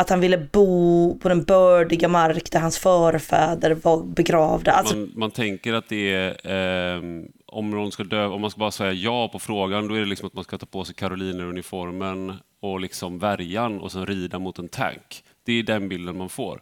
att 0.00 0.10
han 0.10 0.20
ville 0.20 0.38
bo 0.38 1.18
på 1.18 1.28
den 1.28 1.44
bördiga 1.44 2.08
mark 2.08 2.50
där 2.50 2.60
hans 2.60 2.78
förfäder 2.78 3.74
var 3.74 4.02
begravda. 4.02 4.72
Alltså, 4.72 4.96
Man, 4.96 5.12
man 5.14 5.30
tänker 5.30 5.72
att 5.72 5.88
det 5.88 6.12
är, 6.14 6.96
eh, 6.96 7.02
om 7.46 7.70
någon 7.70 7.92
ska 7.92 8.04
dö, 8.04 8.26
om 8.26 8.40
man 8.40 8.50
ska 8.50 8.58
bara 8.58 8.70
säga 8.70 8.92
ja 8.92 9.28
på 9.28 9.38
frågan, 9.38 9.88
då 9.88 9.94
är 9.94 10.00
det 10.00 10.06
liksom 10.06 10.26
att 10.26 10.34
man 10.34 10.44
ska 10.44 10.58
ta 10.58 10.66
på 10.66 10.84
sig 10.84 10.94
karolineruniformen 10.94 12.34
och 12.60 12.80
liksom 12.80 13.18
värjan 13.18 13.80
och 13.80 13.92
sen 13.92 14.06
rida 14.06 14.38
mot 14.38 14.58
en 14.58 14.68
tank. 14.68 15.24
Det 15.44 15.52
är 15.52 15.62
den 15.62 15.88
bilden 15.88 16.18
man 16.18 16.28
får. 16.28 16.60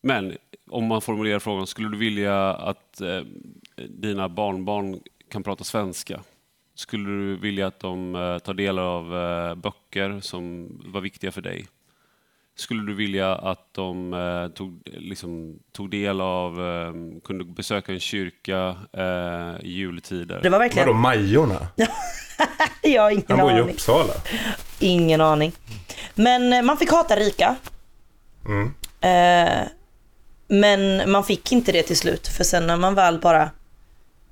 Men 0.00 0.36
om 0.70 0.86
man 0.86 1.00
formulerar 1.00 1.38
frågan, 1.38 1.66
skulle 1.66 1.88
du 1.88 1.96
vilja 1.96 2.50
att 2.54 3.00
eh, 3.00 3.20
dina 3.88 4.28
barnbarn 4.28 5.00
kan 5.30 5.42
prata 5.42 5.64
svenska? 5.64 6.20
Skulle 6.74 7.08
du 7.08 7.36
vilja 7.36 7.66
att 7.66 7.80
de 7.80 8.14
eh, 8.14 8.38
tar 8.38 8.54
del 8.54 8.78
av 8.78 9.16
eh, 9.16 9.54
böcker 9.54 10.20
som 10.20 10.68
var 10.84 11.00
viktiga 11.00 11.32
för 11.32 11.42
dig? 11.42 11.66
Skulle 12.56 12.82
du 12.82 12.94
vilja 12.94 13.34
att 13.34 13.68
de 13.72 14.14
eh, 14.14 14.48
tog, 14.48 14.82
liksom, 14.84 15.58
tog 15.72 15.90
del 15.90 16.20
av, 16.20 16.60
eh, 16.60 17.20
kunde 17.24 17.44
besöka 17.44 17.92
en 17.92 18.00
kyrka 18.00 18.76
eh, 18.92 19.66
i 19.66 19.72
jultider? 19.72 20.40
Det 20.42 20.48
var 20.48 20.58
verkligen, 20.58 20.88
Vadå, 20.88 20.98
Majorna? 20.98 21.68
jag 22.82 23.02
har 23.02 23.10
ingen 23.10 23.24
Han 23.28 23.38
bor 23.38 23.50
ju 23.50 23.56
i 23.56 23.60
aning. 23.60 23.74
Uppsala. 23.74 24.12
Ingen 24.78 25.20
aning. 25.20 25.52
Men 26.14 26.52
eh, 26.52 26.62
man 26.62 26.76
fick 26.76 26.90
hata 26.90 27.16
rika. 27.16 27.56
Mm. 28.46 28.74
Eh, 29.00 29.68
men 30.48 31.10
man 31.10 31.24
fick 31.24 31.52
inte 31.52 31.72
det 31.72 31.82
till 31.82 31.96
slut. 31.96 32.28
För 32.28 32.44
sen 32.44 32.66
när 32.66 32.76
man 32.76 32.94
väl 32.94 33.20
bara 33.20 33.50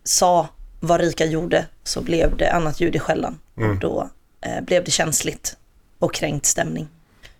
sa 0.04 0.48
vad 0.80 1.00
rika 1.00 1.24
gjorde 1.24 1.66
så 1.84 2.00
blev 2.00 2.36
det 2.36 2.52
annat 2.52 2.80
ljud 2.80 2.96
i 2.96 2.98
skällan. 2.98 3.38
Mm. 3.56 3.70
Och 3.70 3.76
då 3.76 4.10
eh, 4.40 4.64
blev 4.64 4.84
det 4.84 4.90
känsligt 4.90 5.56
och 5.98 6.14
kränkt 6.14 6.46
stämning. 6.46 6.88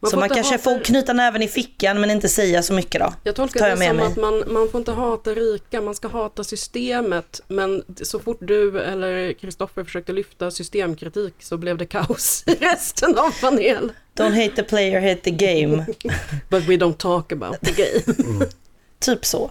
Man 0.02 0.10
så 0.10 0.16
får 0.16 0.20
man 0.20 0.28
kanske 0.28 0.54
hata- 0.54 0.62
får 0.62 0.84
knyta 0.84 1.12
näven 1.12 1.42
i 1.42 1.48
fickan 1.48 2.00
men 2.00 2.10
inte 2.10 2.28
säga 2.28 2.62
så 2.62 2.72
mycket 2.72 3.00
då. 3.00 3.12
Jag 3.24 3.34
tolkar 3.36 3.60
Tar 3.60 3.66
det 3.66 3.70
jag 3.70 3.78
med 3.78 3.88
som 3.88 3.96
mig. 3.96 4.06
att 4.06 4.16
man, 4.16 4.54
man 4.54 4.68
får 4.70 4.78
inte 4.78 4.92
hata 4.92 5.30
rika, 5.30 5.80
man 5.80 5.94
ska 5.94 6.08
hata 6.08 6.44
systemet. 6.44 7.40
Men 7.48 7.84
så 8.02 8.18
fort 8.18 8.38
du 8.40 8.80
eller 8.80 9.32
Kristoffer 9.32 9.84
försökte 9.84 10.12
lyfta 10.12 10.50
systemkritik 10.50 11.34
så 11.38 11.56
blev 11.56 11.78
det 11.78 11.86
kaos 11.86 12.44
i 12.46 12.54
resten 12.54 13.18
av 13.18 13.40
panelen. 13.40 13.92
Don't 14.16 14.42
hate 14.44 14.56
the 14.56 14.62
player, 14.62 15.00
hate 15.00 15.20
the 15.20 15.30
game. 15.30 15.86
But 16.48 16.62
we 16.68 16.76
don't 16.76 16.96
talk 16.96 17.32
about 17.32 17.60
the 17.60 17.72
game. 17.72 18.46
Typ 18.98 19.24
så. 19.24 19.50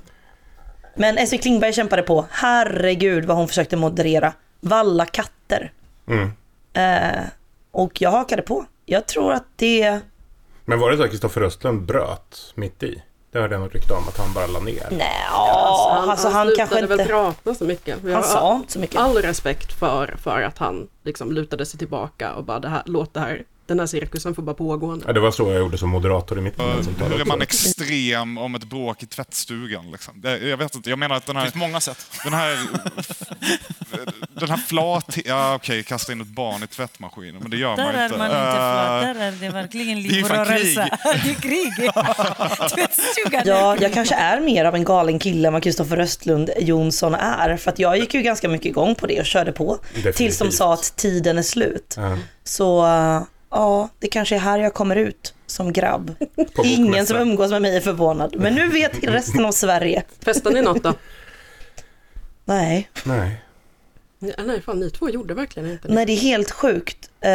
Men 0.96 1.18
Essie 1.18 1.40
Klingberg 1.40 1.74
kämpade 1.74 2.02
på. 2.02 2.26
Herregud 2.30 3.26
vad 3.26 3.38
hon 3.38 3.48
försökte 3.48 3.76
moderera. 3.78 4.34
Valla 4.60 5.06
katter. 5.06 5.72
Mm. 6.08 6.32
Eh, 6.74 7.24
och 7.72 8.02
jag 8.02 8.12
hakade 8.12 8.42
på. 8.42 8.66
Jag 8.86 9.06
tror 9.08 9.34
att 9.34 9.46
det... 9.56 10.00
Men 10.72 10.80
var 10.80 10.92
det 10.92 10.98
så 10.98 11.04
att 11.04 11.10
Kristoffer 11.10 11.42
Östlund 11.42 11.82
bröt 11.82 12.54
mitt 12.56 12.84
i? 12.84 13.04
Det 13.32 13.40
hörde 13.40 13.56
jag 13.56 13.62
något 13.62 13.74
rykte 13.74 13.94
om 13.94 14.08
att 14.08 14.18
han 14.18 14.34
bara 14.34 14.48
la 14.48 14.60
ner. 14.60 14.88
Nej, 14.92 15.08
alltså, 15.32 16.30
han, 16.30 16.48
slutade 16.48 16.56
kanske 16.56 16.88
väl 16.88 17.00
inte... 17.00 17.12
prata 17.12 17.56
så 17.56 17.64
mycket. 17.64 17.98
Vi 18.04 18.14
Han 18.14 18.24
har 18.24 18.30
sa 18.30 18.56
inte 18.56 18.72
så 18.72 18.80
mycket. 18.80 19.00
all 19.00 19.16
respekt 19.18 19.74
för, 19.74 20.16
för 20.24 20.42
att 20.42 20.58
han 20.58 20.88
liksom 21.04 21.32
lutade 21.32 21.66
sig 21.66 21.80
tillbaka 21.80 22.34
och 22.34 22.44
bara 22.44 22.60
det 22.60 22.68
här, 22.68 22.82
låt 22.86 23.14
det 23.14 23.20
här, 23.20 23.44
den 23.72 23.80
här 23.80 23.88
cirkusen 23.88 24.36
får 24.36 24.44
bara 24.44 24.54
pågå 24.54 24.96
nu. 24.96 25.04
Ja, 25.08 25.14
det 25.14 25.20
var 25.20 25.32
så 25.32 25.52
jag 25.52 25.60
gjorde 25.60 25.78
som 25.78 25.90
moderator 25.90 26.38
i 26.38 26.42
mitt 26.42 26.56
samtal 26.58 27.12
Hur 27.12 27.22
är 27.22 27.26
man 27.26 27.42
extrem 27.42 28.38
om 28.38 28.56
ett 28.56 28.64
bråk 28.64 29.04
i 29.04 29.06
tvättstugan? 29.06 29.92
Liksom? 29.92 30.22
Det, 30.22 30.38
jag 30.38 30.58
vet 30.58 30.76
inte, 30.76 30.90
jag 30.90 31.00
menar 31.00 31.16
att 31.16 31.26
den 31.26 31.36
här... 31.36 31.46
Det 31.46 31.52
finns 31.52 31.62
många 31.62 31.80
sätt. 31.80 32.06
Den 32.24 32.34
här... 32.34 32.60
den 34.40 34.50
här 34.50 34.58
flat... 34.58 35.18
Ja, 35.26 35.56
okej, 35.56 35.84
kasta 35.84 36.12
in 36.12 36.22
ett 36.22 36.28
barn 36.28 36.64
i 36.64 36.68
tvättmaskinen, 36.68 37.42
men 37.42 37.52
det 37.52 37.58
gör 37.58 37.76
Där 37.76 37.86
man 37.86 37.96
är 37.96 38.06
inte. 38.06 38.18
man 38.18 38.28
inte 38.28 38.38
Eh, 38.38 38.44
flat, 38.44 39.02
där 39.02 39.28
är 39.28 39.32
det 39.32 39.50
verkligen 39.50 40.04
det 40.04 40.08
är 40.08 40.12
liv 40.12 40.24
och 40.24 40.30
rörelse. 40.32 40.98
Det 41.24 41.30
är 41.30 41.34
krig. 41.34 41.92
Tvättstugan. 42.76 43.44
Ja, 43.46 43.78
jag 43.80 43.94
kanske 43.94 44.16
är 44.16 44.40
mer 44.40 44.66
av 44.66 44.76
en 44.76 44.84
galen 44.84 45.20
kille 45.20 45.48
än 45.48 45.54
vad 45.54 45.64
Kristoffer 45.64 46.00
Östlund 46.00 46.50
Jonsson 46.60 47.16
är. 47.16 47.58
För 47.58 47.72
att 47.72 47.80
jag 47.80 47.98
gick 47.98 48.14
ju 48.14 48.22
ganska 48.22 48.50
mycket 48.50 48.66
igång 48.66 48.96
på 48.96 49.08
det 49.08 49.20
och 49.20 49.26
körde 49.26 49.52
på. 49.52 49.78
Definitivt. 49.84 50.16
Tills 50.16 50.38
de 50.38 50.52
sa 50.52 50.74
att 50.74 50.96
tiden 50.96 51.38
är 51.38 51.42
slut. 51.42 51.94
Ja. 51.98 52.18
Så 52.44 52.86
eh, 52.86 53.22
ja, 53.52 53.90
det 54.00 54.08
kanske 54.08 54.36
är 54.36 54.40
här 54.40 54.60
jag 54.60 54.74
kommer 54.74 54.96
ut 54.96 55.34
som 55.46 55.74
grabb. 55.74 56.16
Ingen 56.64 57.06
som 57.06 57.18
umgås 57.18 57.52
med 57.52 57.62
mig 57.62 57.76
är 57.78 57.82
förvånad. 57.82 58.36
Men 58.38 58.56
nu 58.56 58.68
vet 58.68 59.04
resten 59.04 59.46
av 59.46 59.52
Sverige. 59.52 60.04
Festade 60.26 60.56
ni 60.56 60.62
något 60.62 60.84
då? 60.84 60.94
Nej, 62.46 62.90
Nej. 63.06 63.42
Ja, 64.20 64.44
nej, 64.46 64.62
fan 64.62 64.80
ni 64.80 64.90
två 64.90 65.10
gjorde 65.10 65.34
verkligen 65.34 65.72
inte 65.72 65.88
det. 65.88 65.94
nej 65.94 66.06
det 66.06 66.14
är 66.14 66.18
helt 66.18 66.52
sjukt. 66.52 67.10
Eh, 67.22 67.32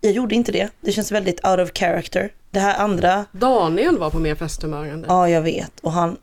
jag 0.00 0.12
gjorde 0.12 0.34
inte 0.34 0.52
det. 0.52 0.68
Det 0.80 0.92
känns 0.92 1.12
väldigt 1.12 1.46
out 1.46 1.58
of 1.60 1.70
character. 1.74 2.30
Det 2.50 2.60
här 2.60 2.78
andra, 2.78 3.24
Daniel 3.32 3.98
var 3.98 4.10
på 4.10 4.18
mer 4.18 4.34
festhumör 4.34 4.86
än 4.86 5.00
det. 5.02 5.06
ja 5.08 5.28
jag 5.28 5.42
vet. 5.42 5.80
Och 5.80 5.92
han, 5.92 6.16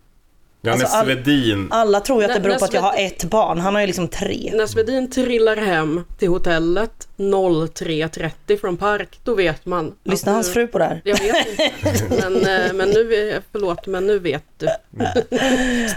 Janne 0.61 0.81
Alltså, 0.83 0.97
all- 0.97 1.05
Svedin. 1.05 1.67
alla 1.71 1.99
tror 1.99 2.21
ju 2.23 2.27
att 2.29 2.33
det 2.35 2.39
beror 2.39 2.55
på 2.59 2.65
att 2.65 2.73
jag 2.73 2.81
har 2.81 2.95
ett 2.97 3.23
barn. 3.23 3.59
Han 3.59 3.73
har 3.73 3.81
ju 3.81 3.87
liksom 3.87 4.07
tre. 4.07 4.51
När 4.55 4.65
Svedin 4.67 5.09
trillar 5.11 5.55
hem 5.57 6.03
till 6.17 6.27
hotellet 6.29 7.07
03.30 7.17 8.57
från 8.61 8.77
park, 8.77 9.19
då 9.23 9.35
vet 9.35 9.65
man. 9.65 9.93
Lyssnar 10.03 10.33
hans 10.33 10.47
nu- 10.47 10.53
fru 10.53 10.67
på 10.67 10.77
det 10.79 10.85
här? 10.85 11.01
Jag 11.03 11.17
vet 11.19 11.47
inte. 11.59 12.05
Men, 12.09 12.35
eh, 12.35 12.73
men 12.73 12.89
nu, 12.89 13.13
är- 13.13 13.41
förlåt, 13.51 13.87
men 13.87 14.07
nu 14.07 14.19
vet 14.19 14.43
du. 14.57 14.67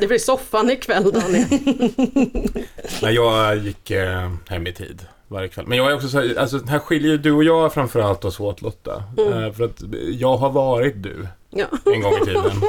Det 0.00 0.06
blir 0.06 0.18
soffan 0.18 0.70
ikväll 0.70 1.12
Daniel. 1.12 1.46
Nej, 3.02 3.14
jag 3.14 3.56
gick 3.56 3.90
eh, 3.90 4.30
hem 4.48 4.66
i 4.66 4.72
tid 4.72 5.06
varje 5.28 5.48
kväll. 5.48 5.64
Men 5.68 5.78
jag 5.78 5.90
är 5.90 5.94
också 5.94 6.08
så 6.08 6.18
här, 6.20 6.38
alltså 6.38 6.64
här 6.66 6.78
skiljer 6.78 7.16
du 7.16 7.32
och 7.32 7.44
jag 7.44 7.74
framförallt 7.74 8.24
oss 8.24 8.40
åt 8.40 8.62
Lotta. 8.62 9.02
Eh, 9.18 9.52
för 9.52 9.64
att 9.64 9.82
jag 10.18 10.36
har 10.36 10.50
varit 10.50 11.02
du 11.02 11.26
Ja. 11.50 11.66
en 11.94 12.00
gång 12.02 12.14
i 12.22 12.24
tiden. 12.24 12.42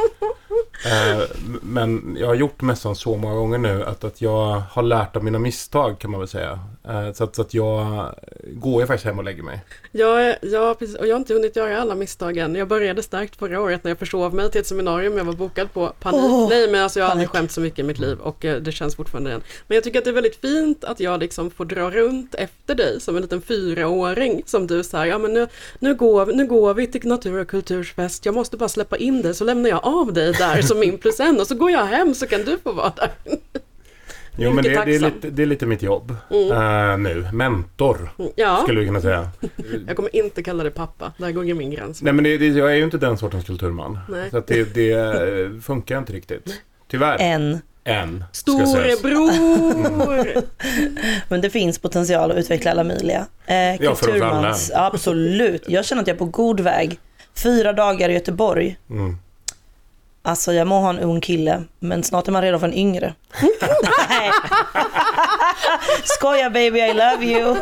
Eh, 0.85 1.23
men 1.61 2.17
jag 2.19 2.27
har 2.27 2.35
gjort 2.35 2.61
mässan 2.61 2.95
så 2.95 3.17
många 3.17 3.35
gånger 3.35 3.57
nu 3.57 3.83
att, 3.83 4.03
att 4.03 4.21
jag 4.21 4.61
har 4.71 4.83
lärt 4.83 5.15
av 5.15 5.23
mina 5.23 5.39
misstag 5.39 5.99
kan 5.99 6.11
man 6.11 6.19
väl 6.19 6.29
säga. 6.29 6.59
Eh, 6.87 7.13
så, 7.13 7.23
att, 7.23 7.35
så 7.35 7.41
att 7.41 7.53
jag 7.53 8.13
går 8.43 8.81
ju 8.81 8.87
faktiskt 8.87 9.05
hem 9.05 9.17
och 9.17 9.23
lägger 9.23 9.43
mig. 9.43 9.59
Jag, 9.91 10.25
är- 10.25 10.37
ja, 10.41 10.75
precis. 10.79 10.95
Och 10.95 11.07
jag 11.07 11.13
har 11.15 11.19
inte 11.19 11.33
hunnit 11.33 11.55
göra 11.55 11.81
alla 11.81 11.95
misstag 11.95 12.37
än. 12.37 12.55
Jag 12.55 12.67
började 12.67 13.03
starkt 13.03 13.35
förra 13.35 13.61
året 13.61 13.83
när 13.83 13.91
jag 13.91 13.97
försov 13.99 14.33
mig 14.35 14.51
till 14.51 14.61
ett 14.61 14.67
seminarium 14.67 15.17
jag 15.17 15.25
var 15.25 15.33
bokad 15.33 15.73
på. 15.73 15.93
Panik. 15.99 16.21
Åh, 16.23 16.49
Nej, 16.49 16.67
men 16.71 16.83
alltså 16.83 16.99
jag 16.99 17.05
har 17.05 17.11
aldrig 17.11 17.29
skämt 17.29 17.51
så 17.51 17.61
mycket 17.61 17.79
i 17.79 17.83
mitt 17.83 17.99
liv 17.99 18.17
och 18.19 18.45
eh, 18.45 18.55
det 18.61 18.71
känns 18.71 18.95
fortfarande 18.95 19.31
än. 19.31 19.41
Men 19.67 19.75
jag 19.75 19.83
tycker 19.83 19.99
att 19.99 20.05
det 20.05 20.11
är 20.11 20.13
väldigt 20.13 20.41
fint 20.41 20.83
att 20.83 20.99
jag 20.99 21.19
liksom 21.19 21.51
får 21.51 21.65
dra 21.65 21.89
runt 21.91 22.35
efter 22.35 22.75
dig 22.75 23.01
som 23.01 23.15
en 23.15 23.21
liten 23.21 23.41
fyraåring 23.41 24.43
som 24.45 24.67
du 24.67 24.83
säger, 24.83 25.05
ja 25.05 25.17
men 25.17 25.33
nu, 25.33 25.47
nu, 25.79 25.95
går, 25.95 26.25
vi- 26.25 26.35
nu 26.35 26.45
går 26.47 26.73
vi 26.73 26.87
till 26.87 27.07
Natur 27.09 27.39
och 27.39 27.47
kultursfest, 27.47 28.25
jag 28.25 28.35
måste 28.35 28.57
bara 28.57 28.69
släppa 28.69 28.97
in 28.97 29.21
dig 29.21 29.33
så 29.35 29.43
lämnar 29.43 29.69
jag 29.69 29.79
av 29.85 30.13
dig 30.13 30.33
där 30.33 30.61
som 30.61 30.79
min 30.79 30.97
plus 30.97 31.19
en 31.19 31.39
och 31.39 31.47
så 31.47 31.55
går 31.55 31.71
jag 31.71 31.85
hem 31.85 32.13
så 32.15 32.27
kan 32.27 32.43
du 32.43 32.57
få 32.57 32.71
vara 32.71 32.93
där. 32.95 33.11
Jo 34.35 34.51
men 34.53 34.63
det, 34.63 34.69
det, 34.69 34.75
är 34.75 34.99
tacksam. 34.99 35.11
lite, 35.13 35.29
det 35.29 35.41
är 35.41 35.45
lite 35.45 35.65
mitt 35.65 35.81
jobb 35.81 36.15
eh, 36.51 36.97
nu. 36.97 37.27
Mentor 37.33 38.09
Ja, 38.35 38.59
skulle 38.63 38.79
vi 38.79 38.85
kunna 38.85 39.01
säga. 39.01 39.29
jag 39.87 39.95
kommer 39.95 40.15
inte 40.15 40.43
kalla 40.43 40.63
dig 40.63 40.71
pappa, 40.71 41.13
där 41.17 41.31
går 41.31 41.45
ju 41.45 41.53
min 41.53 41.71
gräns. 41.71 42.01
Nej 42.01 42.13
men 42.13 42.23
det, 42.23 42.37
det, 42.37 42.47
jag 42.47 42.71
är 42.71 42.75
ju 42.75 42.83
inte 42.83 42.97
den 42.97 43.17
sortens 43.17 43.45
kulturman. 43.45 43.99
Nej. 44.09 44.29
Så 44.29 44.37
att 44.37 44.47
det, 44.47 44.73
det 44.73 44.91
eh, 44.91 45.61
funkar 45.61 45.97
inte 45.97 46.13
riktigt. 46.13 46.61
Tyvärr. 46.87 47.17
En. 47.19 47.61
Än. 47.85 48.23
sägas. 48.31 48.69
Storebror! 48.69 50.43
Men 51.29 51.41
det 51.41 51.49
finns 51.49 51.79
potential 51.79 52.31
att 52.31 52.37
utveckla 52.37 52.71
alla 52.71 52.83
möjliga. 52.83 53.25
Eh, 53.45 53.55
Ja, 53.55 53.95
kulturmans, 53.95 54.71
absolut. 54.75 55.63
Jag 55.67 55.85
känner 55.85 56.01
att 56.01 56.07
jag 56.07 56.15
är 56.15 56.19
på 56.19 56.25
god 56.25 56.59
väg. 56.59 56.99
Fyra 57.35 57.73
dagar 57.73 58.09
i 58.09 58.13
Göteborg. 58.13 58.77
Mm. 58.89 59.17
Alltså 60.25 60.53
jag 60.53 60.67
må 60.67 60.79
ha 60.79 60.89
en 60.89 60.99
ung 60.99 61.21
kille, 61.21 61.63
men 61.79 62.03
snart 62.03 62.27
är 62.27 62.31
man 62.31 62.41
redo 62.41 62.59
för 62.59 62.67
en 62.67 62.73
yngre. 62.73 63.13
Nej. 64.19 64.31
Skoja 66.03 66.49
baby, 66.49 66.79
I 66.79 66.93
love 66.93 67.25
you. 67.25 67.55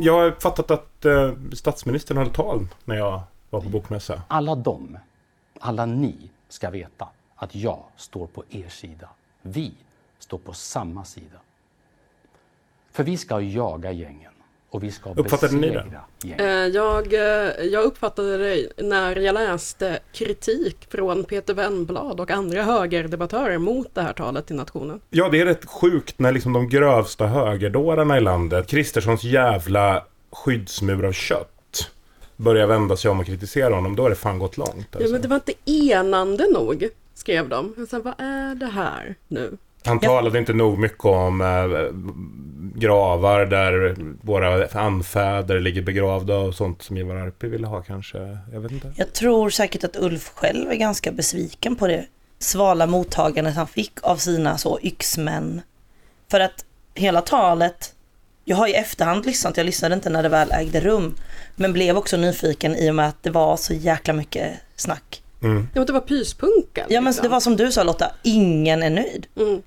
Jag 0.00 0.12
har 0.12 0.30
fattat 0.40 0.70
att 0.70 1.04
eh, 1.04 1.32
statsministern 1.52 2.16
hade 2.16 2.30
tal 2.30 2.68
när 2.84 2.96
jag 2.96 3.20
var 3.50 3.60
på 3.60 3.68
bokmässa. 3.68 4.22
Alla 4.28 4.54
de, 4.54 4.98
alla 5.60 5.86
ni 5.86 6.30
ska 6.48 6.70
veta 6.70 7.08
att 7.36 7.54
jag 7.54 7.82
står 7.96 8.26
på 8.26 8.44
er 8.50 8.68
sida. 8.68 9.08
Vi 9.42 9.74
står 10.18 10.38
på 10.38 10.52
samma 10.52 11.04
sida. 11.04 11.38
För 12.92 13.04
vi 13.04 13.16
ska 13.16 13.40
jaga 13.40 13.92
gängen 13.92 14.31
och 14.72 14.82
vi 14.82 14.90
ska 14.90 15.12
Uppfattade 15.14 15.56
ni 15.56 15.70
det? 15.70 15.84
Eh. 16.38 16.66
Jag, 16.66 17.14
eh, 17.14 17.64
jag 17.64 17.84
uppfattade 17.84 18.38
det 18.38 18.82
när 18.82 19.16
jag 19.16 19.34
läste 19.34 19.98
kritik 20.12 20.86
från 20.90 21.24
Peter 21.24 21.54
Wennblad 21.54 22.20
och 22.20 22.30
andra 22.30 22.62
högerdebattörer 22.62 23.58
mot 23.58 23.94
det 23.94 24.02
här 24.02 24.12
talet 24.12 24.46
till 24.46 24.56
nationen. 24.56 25.00
Ja, 25.10 25.28
det 25.28 25.40
är 25.40 25.44
rätt 25.44 25.64
sjukt 25.64 26.18
när 26.18 26.32
liksom 26.32 26.52
de 26.52 26.68
grövsta 26.68 27.26
högerdårarna 27.26 28.16
i 28.16 28.20
landet, 28.20 28.66
Kristerssons 28.66 29.24
jävla 29.24 30.04
skyddsmur 30.32 31.04
av 31.04 31.12
kött, 31.12 31.90
börjar 32.36 32.66
vända 32.66 32.96
sig 32.96 33.10
om 33.10 33.20
och 33.20 33.26
kritisera 33.26 33.74
honom. 33.74 33.96
Då 33.96 34.06
är 34.06 34.10
det 34.10 34.16
fan 34.16 34.38
gått 34.38 34.56
långt. 34.56 34.86
Ja, 34.90 34.98
Alltså. 34.98 35.12
men 35.12 35.22
det 35.22 35.28
var 35.28 35.36
inte 35.36 35.54
enande 35.64 36.46
nog, 36.52 36.88
skrev 37.14 37.48
de. 37.48 37.74
Jag 37.78 37.88
sa, 37.88 37.98
vad 37.98 38.14
är 38.18 38.54
det 38.54 38.66
här 38.66 39.14
nu? 39.28 39.56
Han 39.84 40.00
talade 40.00 40.38
inte 40.38 40.52
nog 40.52 40.78
mycket 40.78 41.04
om 41.04 41.40
eh, 41.40 41.92
gravar 42.80 43.46
där 43.46 43.96
våra 44.20 44.66
anfäder 44.66 45.60
ligger 45.60 45.82
begravda 45.82 46.36
och 46.36 46.54
sånt 46.54 46.82
som 46.82 46.96
Ivar 46.96 47.14
Arpi 47.14 47.46
ville 47.46 47.66
ha 47.66 47.82
kanske. 47.82 48.38
Jag 48.52 48.60
vet 48.60 48.72
inte. 48.72 48.92
Jag 48.96 49.12
tror 49.12 49.50
säkert 49.50 49.84
att 49.84 49.96
Ulf 49.96 50.28
själv 50.34 50.70
är 50.70 50.76
ganska 50.76 51.12
besviken 51.12 51.76
på 51.76 51.86
det 51.86 52.06
svala 52.38 52.86
mottagandet 52.86 53.54
han 53.54 53.66
fick 53.66 53.92
av 54.02 54.16
sina 54.16 54.58
så 54.58 54.78
yxmän. 54.82 55.60
För 56.30 56.40
att 56.40 56.64
hela 56.94 57.20
talet, 57.20 57.94
jag 58.44 58.56
har 58.56 58.68
i 58.68 58.74
efterhand 58.74 59.26
lyssnat, 59.26 59.56
jag 59.56 59.66
lyssnade 59.66 59.94
inte 59.94 60.10
när 60.10 60.22
det 60.22 60.28
väl 60.28 60.52
ägde 60.52 60.80
rum, 60.80 61.14
men 61.56 61.72
blev 61.72 61.96
också 61.96 62.16
nyfiken 62.16 62.76
i 62.76 62.90
och 62.90 62.94
med 62.94 63.08
att 63.08 63.22
det 63.22 63.30
var 63.30 63.56
så 63.56 63.74
jäkla 63.74 64.14
mycket 64.14 64.52
snack. 64.76 65.22
Mm. 65.42 65.68
Ja, 65.74 65.84
det 65.84 65.92
var 65.92 66.00
pyspunka. 66.00 66.86
Ja 66.88 67.00
men 67.00 67.04
liksom. 67.04 67.22
det 67.22 67.28
var 67.28 67.40
som 67.40 67.56
du 67.56 67.72
sa 67.72 67.82
Lotta, 67.82 68.12
ingen 68.22 68.82
är 68.82 68.90
nöjd. 68.90 69.26
Mm. 69.36 69.62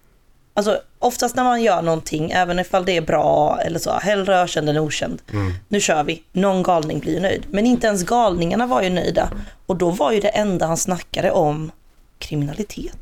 Alltså 0.57 0.79
oftast 0.99 1.35
när 1.35 1.43
man 1.43 1.63
gör 1.63 1.81
någonting, 1.81 2.31
även 2.31 2.59
ifall 2.59 2.85
det 2.85 2.97
är 2.97 3.01
bra 3.01 3.59
eller 3.61 3.79
så, 3.79 3.91
hellre 3.91 4.41
ökänd 4.41 4.69
än 4.69 4.77
okänd. 4.77 5.21
Nu 5.67 5.79
kör 5.79 6.03
vi, 6.03 6.23
någon 6.31 6.63
galning 6.63 6.99
blir 6.99 7.13
ju 7.13 7.19
nöjd. 7.19 7.45
Men 7.49 7.65
inte 7.65 7.87
ens 7.87 8.03
galningarna 8.03 8.67
var 8.67 8.81
ju 8.81 8.89
nöjda. 8.89 9.29
Och 9.65 9.75
då 9.75 9.89
var 9.89 10.11
ju 10.11 10.19
det 10.19 10.27
enda 10.27 10.65
han 10.65 10.77
snackade 10.77 11.31
om 11.31 11.71
kriminalitet. 12.19 12.97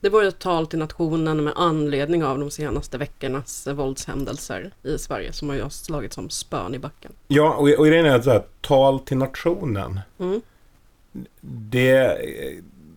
Det 0.00 0.08
var 0.08 0.22
ju 0.22 0.28
ett 0.28 0.38
tal 0.38 0.66
till 0.66 0.78
nationen 0.78 1.44
med 1.44 1.52
anledning 1.56 2.24
av 2.24 2.38
de 2.38 2.50
senaste 2.50 2.98
veckornas 2.98 3.66
våldshändelser 3.66 4.70
i 4.82 4.98
Sverige 4.98 5.32
som 5.32 5.48
har 5.48 5.56
ju 5.56 5.70
slagit 5.70 6.12
som 6.12 6.30
spön 6.30 6.74
i 6.74 6.78
backen. 6.78 7.12
Ja, 7.28 7.54
och, 7.54 7.68
och 7.68 7.86
grejen 7.86 8.06
är 8.06 8.28
att 8.28 8.62
tal 8.62 9.00
till 9.00 9.16
nationen. 9.16 10.00
Mm. 10.18 10.40
Det 11.40 12.18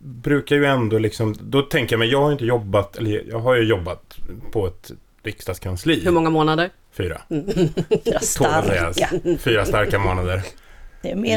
brukar 0.05 0.55
ju 0.55 0.65
ändå 0.65 0.97
liksom, 0.97 1.35
då 1.39 1.61
tänker 1.61 1.93
jag, 1.93 1.99
men 1.99 2.09
jag 2.09 2.21
har 2.21 2.31
inte 2.31 2.45
jobbat, 2.45 2.97
eller 2.97 3.23
jag 3.29 3.39
har 3.39 3.55
ju 3.55 3.63
jobbat 3.63 4.17
på 4.51 4.67
ett 4.67 4.91
riksdagskansli. 5.23 6.01
Hur 6.03 6.11
många 6.11 6.29
månader? 6.29 6.69
Fyra. 6.91 7.21
Fyra 7.29 8.19
sägas. 8.19 8.95
starka. 8.95 9.09
Fyra 9.39 9.65
starka 9.65 9.99
månader. 9.99 10.41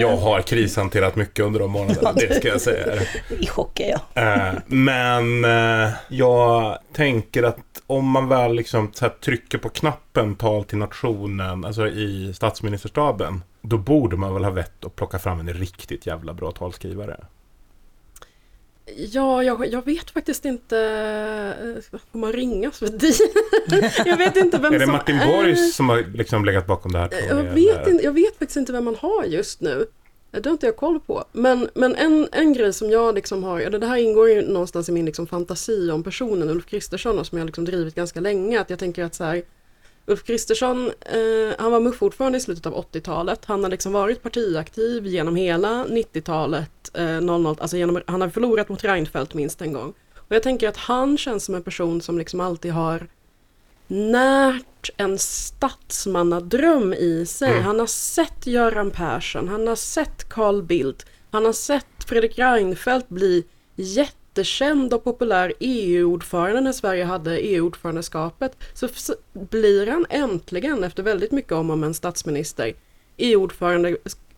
Jag 0.00 0.16
har 0.16 0.42
krishanterat 0.42 1.16
mycket 1.16 1.44
under 1.44 1.60
de 1.60 1.70
månaderna, 1.70 2.12
det 2.12 2.34
ska 2.34 2.48
jag 2.48 2.60
säga. 2.60 3.02
i 3.38 3.46
chock 3.46 3.80
är 3.80 3.90
jag. 3.90 4.48
Eh, 4.48 4.54
men 4.66 5.44
eh, 5.44 5.90
jag 6.08 6.78
tänker 6.92 7.42
att 7.42 7.82
om 7.86 8.08
man 8.08 8.28
väl 8.28 8.54
liksom 8.54 8.92
trycker 9.20 9.58
på 9.58 9.68
knappen 9.68 10.34
tal 10.34 10.64
till 10.64 10.78
nationen, 10.78 11.64
alltså 11.64 11.88
i 11.88 12.32
statsministerstaben, 12.34 13.42
då 13.62 13.78
borde 13.78 14.16
man 14.16 14.34
väl 14.34 14.44
ha 14.44 14.50
vett 14.50 14.84
att 14.84 14.96
plocka 14.96 15.18
fram 15.18 15.40
en 15.40 15.54
riktigt 15.54 16.06
jävla 16.06 16.34
bra 16.34 16.50
talskrivare. 16.50 17.24
Ja, 18.96 19.42
jag, 19.42 19.66
jag 19.72 19.84
vet 19.84 20.10
faktiskt 20.10 20.44
inte. 20.44 20.78
eh, 21.92 21.98
Får 22.12 22.18
man 22.18 22.32
ringa 22.32 22.70
jag 24.04 24.16
vet 24.16 24.36
inte 24.36 24.58
vem 24.58 24.74
är 24.74 24.78
det 24.78 24.84
som 24.84 24.92
Martin 24.92 25.16
är- 25.16 25.26
Borg 25.26 25.56
som 25.56 25.88
har 25.88 26.04
liksom 26.14 26.44
legat 26.44 26.66
bakom 26.66 26.92
det 26.92 26.98
här? 26.98 27.08
tror 27.08 27.38
Jag 27.46 27.54
vet, 27.54 27.88
inte, 27.88 28.04
jag 28.04 28.12
vet 28.12 28.38
faktiskt 28.38 28.56
inte 28.56 28.72
vem 28.72 28.84
man 28.84 28.96
har 28.96 29.24
just 29.24 29.60
nu. 29.60 29.86
Det 30.30 30.46
har 30.46 30.52
inte 30.52 30.66
jag 30.66 30.76
koll 30.76 31.00
på. 31.00 31.24
Men, 31.32 31.68
men 31.74 31.94
en, 31.94 32.28
en 32.32 32.52
grej 32.52 32.72
som 32.72 32.90
jag 32.90 33.14
liksom 33.14 33.44
har, 33.44 33.60
eller 33.60 33.78
det 33.78 33.86
här 33.86 33.96
ingår 33.96 34.28
ju 34.30 34.42
någonstans 34.42 34.88
i 34.88 34.92
min 34.92 35.04
liksom 35.06 35.26
fantasi 35.26 35.90
om 35.90 36.02
personen 36.02 36.50
Ulf 36.50 36.66
Kristersson 36.66 37.18
och 37.18 37.26
som 37.26 37.38
jag 37.38 37.46
liksom 37.46 37.64
drivit 37.64 37.94
ganska 37.94 38.20
länge. 38.20 38.60
Att 38.60 38.70
jag 38.70 38.78
tänker 38.78 39.04
att 39.04 39.14
så 39.14 39.24
här, 39.24 39.42
Ulf 40.08 40.24
Kristersson, 40.24 40.92
eh, 41.00 41.54
han 41.58 41.72
var 41.72 41.80
MUF-ordförande 41.80 42.38
i 42.38 42.40
slutet 42.40 42.66
av 42.66 42.74
80-talet. 42.74 43.44
Han 43.44 43.62
har 43.62 43.70
liksom 43.70 43.92
varit 43.92 44.22
partiaktiv 44.22 45.06
genom 45.06 45.36
hela 45.36 45.84
90-talet, 45.84 46.90
eh, 46.94 47.20
00, 47.20 47.56
alltså 47.60 47.76
genom, 47.76 48.02
han 48.06 48.20
har 48.20 48.28
förlorat 48.28 48.68
mot 48.68 48.84
Reinfeldt 48.84 49.34
minst 49.34 49.62
en 49.62 49.72
gång. 49.72 49.92
Och 50.14 50.36
jag 50.36 50.42
tänker 50.42 50.68
att 50.68 50.76
han 50.76 51.18
känns 51.18 51.44
som 51.44 51.54
en 51.54 51.62
person 51.62 52.00
som 52.00 52.18
liksom 52.18 52.40
alltid 52.40 52.72
har 52.72 53.06
närt 53.86 54.90
en 54.96 55.18
statsmannadröm 55.18 56.92
i 56.92 57.26
sig. 57.26 57.60
Han 57.60 57.78
har 57.78 57.86
sett 57.86 58.46
Göran 58.46 58.90
Persson, 58.90 59.48
han 59.48 59.66
har 59.66 59.76
sett 59.76 60.28
Carl 60.28 60.62
Bildt, 60.62 61.06
han 61.30 61.44
har 61.44 61.52
sett 61.52 62.04
Fredrik 62.06 62.38
Reinfeldt 62.38 63.08
bli 63.08 63.44
jättekänd 64.28 64.94
och 64.94 65.04
populär 65.04 65.52
EU-ordförande 65.60 66.60
när 66.60 66.72
Sverige 66.72 67.04
hade 67.04 67.38
EU-ordförandeskapet. 67.38 68.56
Så 68.74 68.88
blir 69.32 69.86
han 69.86 70.06
äntligen, 70.10 70.84
efter 70.84 71.02
väldigt 71.02 71.32
mycket 71.32 71.52
om 71.52 71.70
och 71.70 71.78
men 71.78 71.94
statsminister, 71.94 72.74
e 73.16 73.36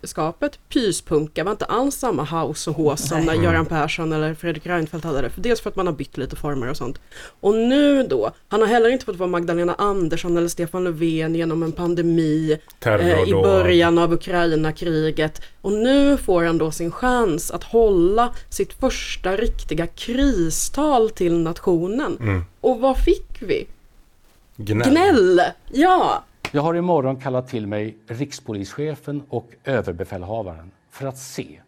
EU-ordförandeskapet 0.00 0.58
pyspunka 0.68 1.44
var 1.44 1.52
inte 1.52 1.64
alls 1.64 1.94
samma 1.94 2.24
house 2.24 2.70
och 2.70 2.76
hås 2.76 3.08
som 3.08 3.24
när 3.24 3.34
Göran 3.34 3.66
Persson 3.66 4.12
eller 4.12 4.34
Fredrik 4.34 4.66
Reinfeldt 4.66 5.04
hade 5.04 5.22
det. 5.22 5.30
För 5.30 5.40
dels 5.40 5.60
för 5.60 5.70
att 5.70 5.76
man 5.76 5.86
har 5.86 5.94
bytt 5.94 6.16
lite 6.16 6.36
former 6.36 6.70
och 6.70 6.76
sånt. 6.76 7.00
Och 7.40 7.54
nu 7.54 8.02
då, 8.02 8.30
han 8.48 8.60
har 8.60 8.68
heller 8.68 8.88
inte 8.88 9.04
fått 9.04 9.16
vara 9.16 9.28
Magdalena 9.28 9.74
Andersson 9.78 10.36
eller 10.36 10.48
Stefan 10.48 10.84
Löfven 10.84 11.34
genom 11.34 11.62
en 11.62 11.72
pandemi 11.72 12.58
eh, 12.84 13.28
i 13.28 13.32
början 13.32 13.98
av 13.98 14.12
Ukraina-kriget. 14.12 15.42
Och 15.62 15.72
nu 15.72 16.16
får 16.16 16.44
han 16.44 16.58
då 16.58 16.70
sin 16.70 16.90
chans 16.90 17.50
att 17.50 17.64
hålla 17.64 18.34
sitt 18.48 18.72
första 18.72 19.36
riktiga 19.36 19.86
kristal 19.86 21.10
till 21.10 21.38
nationen. 21.38 22.16
Mm. 22.20 22.44
Och 22.60 22.80
vad 22.80 22.96
fick 22.96 23.42
vi? 23.42 23.66
Gnäll. 24.56 24.90
Gnäll! 24.90 25.40
Ja! 25.72 26.24
Jag 26.52 26.62
har 26.62 26.74
imorgon 26.74 27.16
kallat 27.20 27.48
till 27.48 27.66
mig 27.66 27.96
rikspolischefen 28.08 29.22
och 29.28 29.50
överbefälhavaren 29.64 30.70
för 30.90 31.06
att 31.06 31.18
se 31.18 31.60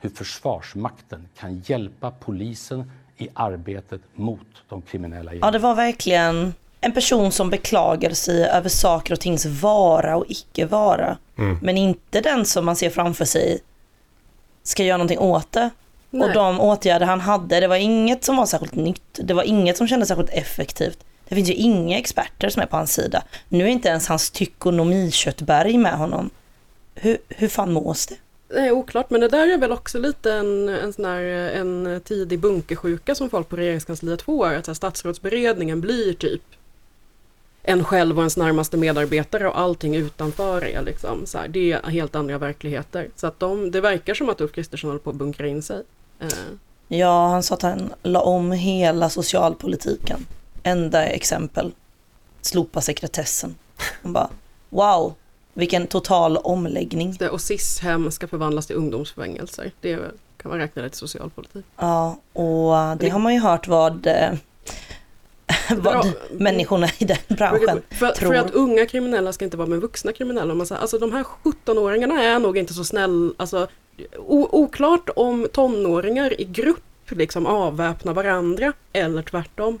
hur 0.00 0.10
Försvarsmakten 0.10 1.28
kan 1.38 1.62
hjälpa 1.66 2.10
polisen 2.10 2.92
i 3.16 3.28
arbetet 3.34 4.00
mot 4.14 4.46
de 4.68 4.82
kriminella 4.82 5.32
Ja, 5.34 5.38
gängen. 5.38 5.52
det 5.52 5.58
var 5.58 5.74
verkligen 5.74 6.54
en 6.80 6.92
person 6.92 7.32
som 7.32 7.50
beklagade 7.50 8.14
sig 8.14 8.44
över 8.44 8.68
saker 8.68 9.12
och 9.14 9.20
tings 9.20 9.46
vara 9.46 10.16
och 10.16 10.24
icke 10.28 10.66
vara. 10.66 11.18
Men 11.62 11.76
inte 11.76 12.20
den 12.20 12.46
som 12.46 12.64
man 12.64 12.76
ser 12.76 12.90
framför 12.90 13.24
sig 13.24 13.60
ska 14.62 14.84
göra 14.84 14.96
någonting 14.96 15.18
åt 15.18 15.52
det. 15.52 15.70
Nej. 16.10 16.28
Och 16.28 16.34
de 16.34 16.60
åtgärder 16.60 17.06
han 17.06 17.20
hade, 17.20 17.60
det 17.60 17.66
var 17.68 17.76
inget 17.76 18.24
som 18.24 18.36
var 18.36 18.46
särskilt 18.46 18.74
nytt. 18.74 19.20
Det 19.24 19.34
var 19.34 19.42
inget 19.42 19.76
som 19.76 19.88
kändes 19.88 20.08
särskilt 20.08 20.30
effektivt. 20.30 21.04
Det 21.30 21.36
finns 21.36 21.50
ju 21.50 21.54
inga 21.54 21.98
experter 21.98 22.48
som 22.48 22.62
är 22.62 22.66
på 22.66 22.76
hans 22.76 22.92
sida. 22.92 23.22
Nu 23.48 23.64
är 23.64 23.68
inte 23.68 23.88
ens 23.88 24.08
hans 24.08 24.30
tykonomiköttberg 24.30 25.78
med 25.78 25.98
honom. 25.98 26.30
Hur, 26.94 27.18
hur 27.28 27.48
fan 27.48 27.72
mås 27.72 28.06
det? 28.06 28.16
Är 28.60 28.70
oklart, 28.70 29.10
men 29.10 29.20
det 29.20 29.28
där 29.28 29.48
är 29.48 29.58
väl 29.58 29.72
också 29.72 29.98
lite 29.98 30.32
en, 30.32 30.68
en 30.68 30.92
sån 30.92 31.04
här, 31.04 31.22
en 31.22 32.00
tidig 32.04 32.38
bunkersjuka 32.38 33.14
som 33.14 33.30
folk 33.30 33.48
på 33.48 33.56
regeringskansliet 33.56 34.22
får. 34.22 34.54
Att 34.54 34.64
så 34.64 34.70
här, 34.70 34.74
statsrådsberedningen 34.74 35.80
blir 35.80 36.12
typ 36.12 36.42
en 37.62 37.84
själv 37.84 38.16
och 38.16 38.22
ens 38.22 38.36
närmaste 38.36 38.76
medarbetare 38.76 39.48
och 39.48 39.58
allting 39.58 39.96
utanför 39.96 40.64
är 40.64 40.82
liksom 40.82 41.26
så 41.26 41.38
här, 41.38 41.48
det 41.48 41.72
är 41.72 41.82
helt 41.82 42.14
andra 42.14 42.38
verkligheter. 42.38 43.08
Så 43.16 43.26
att 43.26 43.40
de, 43.40 43.70
det 43.70 43.80
verkar 43.80 44.14
som 44.14 44.28
att 44.28 44.40
Ulf 44.40 44.52
Kristersson 44.52 44.90
håller 44.90 45.00
på 45.00 45.10
att 45.10 45.16
bunkra 45.16 45.46
in 45.46 45.62
sig. 45.62 45.82
Eh, 46.20 46.28
Ja, 46.92 47.28
han 47.28 47.42
sa 47.42 47.54
att 47.54 47.62
han 47.62 47.92
la 48.02 48.20
om 48.20 48.52
hela 48.52 49.10
socialpolitiken. 49.10 50.26
Enda 50.62 51.06
exempel. 51.06 51.72
Slopa 52.42 52.80
sekretessen. 52.80 53.54
Han 54.02 54.12
bara, 54.12 54.30
wow, 54.68 55.14
vilken 55.54 55.86
total 55.86 56.36
omläggning. 56.36 57.16
det, 57.18 57.28
och 57.28 57.40
SIS-hem 57.40 58.10
ska 58.10 58.28
förvandlas 58.28 58.66
till 58.66 58.76
ungdomsfängelser. 58.76 59.72
Det 59.80 59.98
kan 60.36 60.50
man 60.50 60.58
räkna 60.58 60.82
det 60.82 60.88
till 60.88 60.98
socialpolitik. 60.98 61.64
Ja, 61.76 62.16
och 62.32 62.98
det 62.98 63.08
har 63.08 63.18
man 63.18 63.34
ju 63.34 63.40
hört 63.40 63.68
vad, 63.68 64.06
eh, 64.06 64.32
vad 65.70 65.82
Bra. 65.82 66.04
människorna 66.32 66.88
i 66.98 67.04
den 67.04 67.18
branschen 67.28 67.82
För, 67.90 68.10
tror. 68.10 68.32
för 68.32 68.34
att 68.34 68.50
unga 68.50 68.86
kriminella 68.86 69.32
ska 69.32 69.44
inte 69.44 69.56
vara 69.56 69.68
med 69.68 69.80
vuxna 69.80 70.12
kriminella. 70.12 70.54
Man 70.54 70.66
säger, 70.66 70.80
alltså 70.80 70.98
de 70.98 71.12
här 71.12 71.24
17-åringarna 71.42 72.22
är 72.22 72.38
nog 72.38 72.58
inte 72.58 72.74
så 72.74 72.84
snäll, 72.84 73.34
alltså 73.36 73.68
oklart 74.50 75.10
om 75.16 75.48
tonåringar 75.52 76.40
i 76.40 76.44
grupp 76.44 76.82
liksom 77.08 77.46
avväpnar 77.46 78.14
varandra 78.14 78.72
eller 78.92 79.22
tvärtom. 79.22 79.78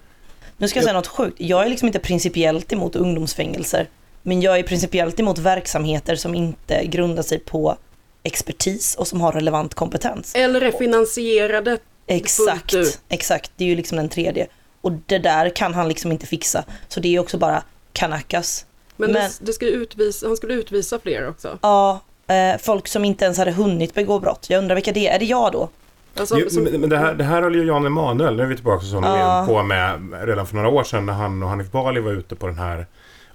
Nu 0.60 0.68
ska 0.68 0.78
jag 0.78 0.84
säga 0.84 0.94
något 0.94 1.06
sjukt. 1.06 1.36
Jag 1.40 1.64
är 1.64 1.68
liksom 1.68 1.86
inte 1.86 1.98
principiellt 1.98 2.72
emot 2.72 2.96
ungdomsfängelser. 2.96 3.88
Men 4.22 4.40
jag 4.40 4.58
är 4.58 4.62
principiellt 4.62 5.20
emot 5.20 5.38
verksamheter 5.38 6.16
som 6.16 6.34
inte 6.34 6.86
grundar 6.86 7.22
sig 7.22 7.38
på 7.38 7.76
expertis 8.22 8.94
och 8.94 9.06
som 9.06 9.20
har 9.20 9.32
relevant 9.32 9.74
kompetens. 9.74 10.34
Eller 10.34 10.60
är 10.60 10.72
finansierade 10.72 11.78
Exakt, 12.06 12.74
exakt. 13.08 13.52
Det 13.56 13.64
är 13.64 13.68
ju 13.68 13.76
liksom 13.76 13.96
den 13.96 14.08
tredje. 14.08 14.46
Och 14.80 14.92
det 14.92 15.18
där 15.18 15.48
kan 15.56 15.74
han 15.74 15.88
liksom 15.88 16.12
inte 16.12 16.26
fixa. 16.26 16.64
Så 16.88 17.00
det 17.00 17.16
är 17.16 17.20
också 17.20 17.38
bara 17.38 17.62
kanakas. 17.92 18.66
Men, 18.96 19.12
Men- 19.12 19.30
Det, 19.38 19.46
det 19.46 19.52
ska 19.52 19.66
utvisa, 19.66 20.26
han 20.26 20.36
skulle 20.36 20.54
utvisa 20.54 20.98
fler 20.98 21.28
också. 21.28 21.58
Ja, 21.62 22.00
eh, 22.26 22.58
folk 22.60 22.88
som 22.88 23.04
inte 23.04 23.24
ens 23.24 23.38
hade 23.38 23.50
hunnit 23.52 23.94
begå 23.94 24.18
brott. 24.18 24.46
Jag 24.50 24.58
undrar 24.58 24.74
vilka 24.74 24.92
det 24.92 25.08
är. 25.08 25.14
Är 25.14 25.18
det 25.18 25.24
jag 25.24 25.52
då? 25.52 25.68
Alltså, 26.14 26.38
Jo, 26.38 26.50
som, 26.50 26.62
men 26.64 26.88
det, 26.90 26.98
här, 26.98 27.14
det 27.14 27.24
här 27.24 27.42
höll 27.42 27.54
ju 27.54 27.64
Jan 27.66 27.86
Emanuel, 27.86 28.36
nu 28.36 28.42
är 28.42 28.46
vi 28.46 28.54
tillbaka 28.54 28.84
som 28.84 29.04
Ja. 29.04 29.44
på 29.48 29.62
med 29.62 30.14
redan 30.26 30.46
för 30.46 30.54
några 30.56 30.68
år 30.68 30.84
sedan 30.84 31.06
när 31.06 31.12
han 31.12 31.42
och 31.42 31.48
Hanif 31.48 31.70
Bali 31.70 32.00
var 32.00 32.12
ute 32.12 32.36
på 32.36 32.46
den 32.46 32.58
här 32.58 32.86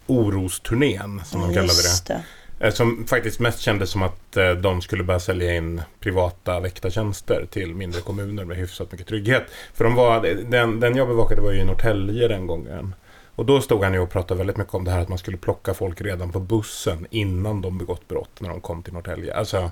orosturnén, 0.08 1.22
som 1.26 1.42
de 1.42 1.54
kallade 1.54 1.74
det. 2.08 2.14
Det. 2.60 2.66
Eh, 2.66 2.74
Som 2.74 3.06
faktiskt 3.08 3.40
mest 3.40 3.60
kändes 3.60 3.90
som 3.90 4.02
att 4.04 4.38
eh, 4.38 4.50
de 4.52 4.82
skulle 4.82 5.04
börja 5.04 5.20
sälja 5.20 5.56
in 5.56 5.82
privata 6.00 6.60
väktartjänster 6.60 7.48
till 7.52 7.76
mindre 7.76 8.02
kommuner 8.02 8.46
med 8.46 8.58
hyfsat 8.58 8.92
mycket 8.92 9.08
trygghet. 9.08 9.44
För 9.74 9.84
de 9.84 9.96
var, 9.96 10.22
den, 10.50 10.80
den 10.80 10.96
jag 10.96 11.08
bevakade 11.08 11.42
var 11.42 11.52
ju 11.52 11.60
i 11.60 11.64
Norrtälje 11.66 12.28
den 12.28 12.48
gången. 12.48 12.96
Och 13.36 13.46
då 13.46 13.62
stod 13.62 13.84
han 13.84 13.94
ju 13.94 14.00
och 14.00 14.10
pratade 14.10 14.38
väldigt 14.38 14.58
mycket 14.58 14.74
om 14.74 14.84
det 14.84 14.92
här 14.92 15.00
att 15.00 15.10
man 15.10 15.18
skulle 15.18 15.38
plocka 15.38 15.74
folk 15.74 16.02
redan 16.02 16.32
på 16.32 16.40
bussen 16.40 17.08
innan 17.10 17.62
de 17.62 17.78
begått 17.78 18.08
brott 18.08 18.32
när 18.42 18.50
de 18.50 18.62
kom 18.62 18.84
till 18.84 18.94
Norrtälje. 18.94 19.34
Alltså 19.36 19.72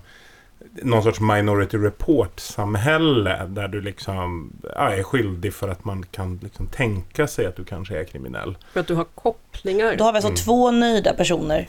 någon 0.81 1.03
sorts 1.03 1.19
minority 1.19 1.77
report-samhälle 1.77 3.45
där 3.47 3.67
du 3.67 3.81
liksom 3.81 4.51
ja, 4.75 4.89
är 4.93 5.03
skyldig 5.03 5.53
för 5.53 5.69
att 5.69 5.85
man 5.85 6.05
kan 6.11 6.39
liksom 6.43 6.67
tänka 6.67 7.27
sig 7.27 7.45
att 7.45 7.55
du 7.55 7.63
kanske 7.63 7.99
är 7.99 8.03
kriminell. 8.03 8.57
för 8.73 8.79
att 8.79 8.87
du 8.87 8.95
har 8.95 9.03
kopplingar. 9.15 9.95
Då 9.95 10.03
har 10.03 10.11
vi 10.13 10.17
alltså 10.17 10.45
två 10.45 10.71
nöjda 10.71 11.13
personer. 11.13 11.67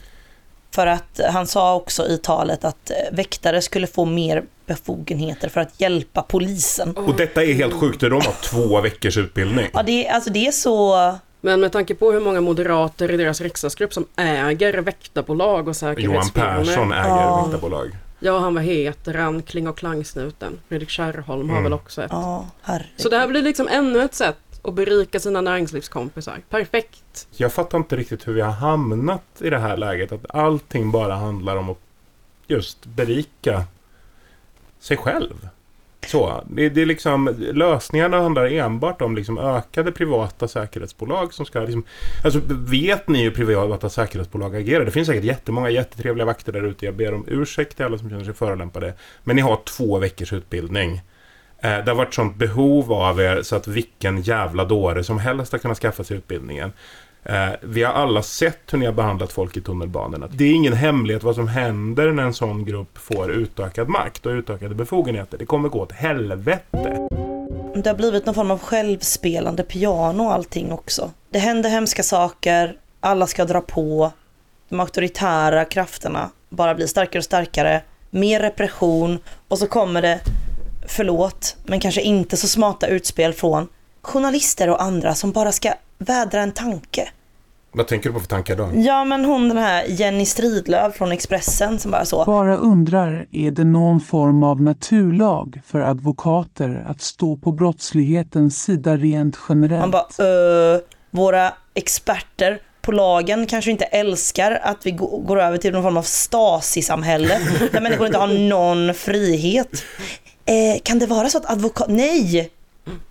För 0.75 0.87
att 0.87 1.21
eh, 1.21 1.27
han 1.31 1.47
sa 1.47 1.75
också 1.75 2.07
i 2.07 2.19
talet 2.19 2.65
att 2.65 2.91
eh, 2.91 2.97
väktare 3.17 3.63
skulle 3.63 3.87
få 3.87 4.05
mer 4.05 4.45
befogenheter 4.67 5.49
för 5.49 5.61
att 5.61 5.81
hjälpa 5.81 6.23
polisen. 6.23 6.97
Och 6.97 7.17
detta 7.17 7.45
är 7.45 7.53
helt 7.55 7.75
sjukt, 7.75 8.01
de 8.01 8.13
har 8.13 8.43
två 8.43 8.81
veckors 8.81 9.17
utbildning. 9.19 9.67
Ja, 9.73 9.83
det, 9.83 10.07
är- 10.07 10.13
alltså 10.15 10.31
det 10.31 10.47
är 10.47 10.53
så 10.53 11.15
Men 11.41 11.61
med 11.61 11.73
tanke 11.73 11.95
på 11.95 12.13
hur 12.13 12.21
många 12.21 12.41
moderater 12.41 13.11
i 13.11 13.17
deras 13.17 13.41
riksdagsgrupp 13.41 13.93
som 13.95 14.07
äger 14.17 14.79
väktarbolag 14.79 15.59
och 15.59 15.61
Johan 15.65 15.75
säkerhetsfirmor. 15.75 16.65
Persson 16.65 16.93
äger 16.93 17.09
Ja. 17.09 17.43
väktarbolag. 17.45 17.91
Ja, 18.25 18.39
han 18.39 18.55
vad 18.55 18.65
heter 18.65 19.15
han? 19.15 19.43
Kling 19.43 19.69
och 19.69 19.79
Klangsnuten. 19.79 20.61
Fredrik 20.69 20.91
Kärrholm 20.91 21.49
har 21.49 21.57
Mm. 21.57 21.63
väl 21.65 21.73
också 21.73 22.03
ett. 22.03 22.11
Ja, 22.13 22.47
herregud. 22.63 22.91
Så 22.97 23.09
det 23.09 23.17
här 23.19 23.29
blir 23.29 23.43
liksom 23.43 23.69
ännu 23.69 24.03
ett 24.03 24.15
sätt 24.15 24.37
att 24.63 24.75
berika 24.75 25.21
sina 25.21 25.41
näringslivskompisar. 25.41 26.41
Perfekt. 26.51 27.29
Jag 27.37 27.53
fattar 27.53 27.79
inte 27.79 27.97
riktigt 27.97 28.29
hur 28.29 28.33
vi 28.33 28.41
har 28.41 28.53
hamnat 28.53 29.23
i 29.39 29.51
det 29.51 29.59
här 29.59 29.77
läget. 29.77 30.13
Att 30.13 30.35
allting 30.35 30.91
bara 30.91 31.15
handlar 31.15 31.57
om 31.57 31.71
att 31.71 31.79
just 32.47 32.87
berika 32.87 33.65
sig 34.81 34.97
själv. 34.97 35.49
Så, 36.07 36.45
det, 36.51 36.69
det 36.69 36.83
är 36.83 36.87
liksom, 36.87 37.35
lösningarna 37.39 38.21
handlar 38.21 38.47
enbart 38.47 39.03
om 39.03 39.17
liksom 39.17 39.39
ökade 39.39 39.93
privata 39.93 40.49
säkerhetsbolag 40.49 41.35
som 41.35 41.47
ska 41.47 41.61
liksom, 41.61 41.85
Alltså 42.25 42.41
vet 42.49 43.09
ni 43.09 43.23
hur 43.23 43.31
privata 43.31 43.91
säkerhetsbolag 43.91 44.57
agerar? 44.57 44.85
Det 44.85 44.91
finns 44.91 45.07
säkert 45.07 45.25
jättemånga 45.25 45.71
jättetrevliga 45.71 46.27
vakter 46.27 46.53
där 46.53 46.63
ute. 46.63 46.85
Jag 46.85 46.95
ber 46.95 47.15
om 47.15 47.25
ursäkt 47.29 47.77
till 47.77 47.85
alla 47.85 47.99
som 47.99 48.11
känner 48.11 48.25
sig 48.25 48.35
förolämpade. 48.35 48.95
Men 49.25 49.37
ni 49.37 49.43
har 49.43 49.59
två 49.65 49.99
veckors 49.99 50.33
utbildning. 50.33 51.01
Eh, 51.59 51.85
det 51.85 51.91
har 51.91 51.95
varit 51.95 52.15
sånt 52.15 52.37
behov 52.37 52.93
av 52.93 53.21
er 53.21 53.43
så 53.43 53.57
att 53.57 53.69
vilken 53.69 54.23
jävla 54.23 54.65
dåre 54.65 55.05
som 55.05 55.19
helst 55.19 55.53
har 55.53 55.59
kunnat 55.59 55.79
skaffa 55.79 56.05
sig 56.05 56.17
utbildningen. 56.17 56.73
Eh, 57.25 57.51
vi 57.61 57.83
har 57.83 57.93
alla 57.93 58.23
sett 58.23 58.73
hur 58.73 58.79
ni 58.79 58.87
har 58.87 58.93
behandlat 58.93 59.33
folk 59.33 59.57
i 59.57 59.61
tunnelbanorna. 59.61 60.29
Det 60.33 60.45
är 60.45 60.53
ingen 60.53 60.73
hemlighet 60.73 61.23
vad 61.23 61.35
som 61.35 61.49
händer 61.49 62.13
när 62.13 62.23
en 62.23 62.35
sån 62.35 62.65
grupp 62.65 62.99
får 62.99 63.31
utökad 63.31 63.89
makt 63.89 64.27
och 64.27 64.31
utökade 64.31 64.75
befogenheter. 64.75 65.39
Det 65.39 65.47
kommer 65.47 65.69
gå 65.69 65.81
åt 65.81 65.93
helvete. 65.93 67.09
Det 67.75 67.91
har 67.91 67.95
blivit 67.97 68.27
någon 68.27 68.35
form 68.35 68.51
av 68.51 68.59
självspelande 68.59 69.63
piano 69.63 70.23
och 70.23 70.33
allting 70.33 70.73
också. 70.73 71.11
Det 71.31 71.39
händer 71.39 71.71
hemska 71.71 72.03
saker, 72.03 72.77
alla 73.01 73.27
ska 73.27 73.45
dra 73.45 73.61
på. 73.61 74.13
De 74.69 74.81
auktoritära 74.81 75.65
krafterna 75.65 76.31
bara 76.49 76.75
blir 76.75 76.87
starkare 76.87 77.19
och 77.19 77.25
starkare. 77.25 77.83
Mer 78.11 78.41
repression 78.41 79.19
och 79.49 79.59
så 79.59 79.67
kommer 79.67 80.03
det, 80.03 80.21
förlåt, 80.87 81.57
men 81.65 81.81
kanske 81.81 82.01
inte 82.01 82.37
så 82.37 82.49
smarta 82.49 82.87
utspel 82.87 83.33
från 83.33 83.69
journalister 84.03 84.71
och 84.71 84.83
andra 84.83 85.15
som 85.15 85.33
bara 85.33 85.53
ska 85.53 85.73
vädra 85.99 86.41
en 86.41 86.53
tanke. 86.53 87.09
Vad 87.77 87.87
tänker 87.87 88.09
du 88.09 88.15
på 88.15 88.21
för 88.21 88.27
tankar 88.29 88.57
då? 88.57 88.71
Ja 88.75 89.05
men 89.05 89.25
hon 89.25 89.49
den 89.49 89.59
här 89.59 89.85
Jenny 89.89 90.25
Stridlöv 90.27 90.91
från 90.91 91.13
Expressen 91.13 91.79
som 91.79 91.91
bara 91.91 92.05
så. 92.05 92.25
Bara 92.25 92.57
undrar, 92.57 93.27
är 93.33 93.51
det 93.51 93.65
någon 93.65 94.01
form 94.01 94.43
av 94.43 94.63
naturlag 94.63 95.61
för 95.67 95.81
advokater 95.81 96.85
att 96.89 97.01
stå 97.01 97.37
på 97.37 97.53
brottslighetens 97.53 98.63
sida 98.63 98.97
rent 98.97 99.37
generellt? 99.49 99.81
Man 99.81 99.91
bara, 99.91 100.73
uh, 100.75 100.81
våra 101.11 101.53
experter 101.75 102.61
på 102.83 102.93
lagen 102.93 103.47
kanske 103.47 103.71
inte 103.71 103.85
älskar 103.85 104.61
att 104.63 104.87
vi 104.87 104.91
gå- 104.91 105.19
går 105.19 105.41
över 105.41 105.59
till 105.59 105.73
någon 105.73 105.83
form 105.83 105.97
av 105.97 106.03
Stasi-samhälle 106.03 107.39
där 107.73 107.81
människor 107.81 108.07
inte 108.07 108.19
har 108.19 108.49
någon 108.49 108.95
frihet. 108.95 109.85
Eh, 110.45 110.81
kan 110.83 110.99
det 110.99 111.07
vara 111.07 111.29
så 111.29 111.39
att 111.39 111.51
advokat... 111.51 111.89
Nej! 111.89 112.51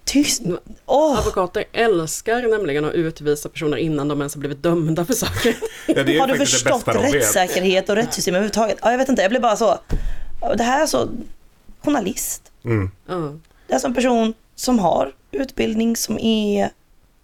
Tyst! 0.06 0.42
Åh! 0.86 1.20
Advokater 1.20 1.64
älskar 1.72 2.42
nämligen 2.42 2.86
att 2.86 2.94
utvisa 2.94 3.50
personer 3.50 3.78
innan 3.78 4.08
de 4.08 4.22
ens 4.22 4.36
har 4.36 4.40
blivit 4.40 4.64
dömda 4.64 5.06
för 5.06 5.14
saker. 5.14 5.56
Ja, 5.88 6.04
det 6.04 6.16
är 6.16 6.20
Har 6.20 6.28
du 6.28 6.38
förstått 6.38 6.88
rättssäkerhet 6.88 7.90
och 7.90 7.96
rättssystem 7.96 8.36
överhuvudtaget? 8.36 8.78
Ja, 8.82 8.92
jag 8.92 8.98
vet 8.98 9.10
inte, 9.10 9.22
jag 9.22 9.32
blir 9.32 9.40
bara 9.40 9.56
så... 9.56 9.80
Det 10.58 10.64
här 10.64 10.84
är 10.84 10.86
så... 10.86 11.10
Journalist. 11.84 12.52
Mm. 12.64 12.92
Det 13.68 13.74
är 13.74 13.80
som 13.80 13.92
en 13.92 13.96
person 13.96 14.34
som 14.56 14.80
har 14.80 15.12
utbildning 15.32 15.96
som 15.96 16.20
är... 16.20 16.70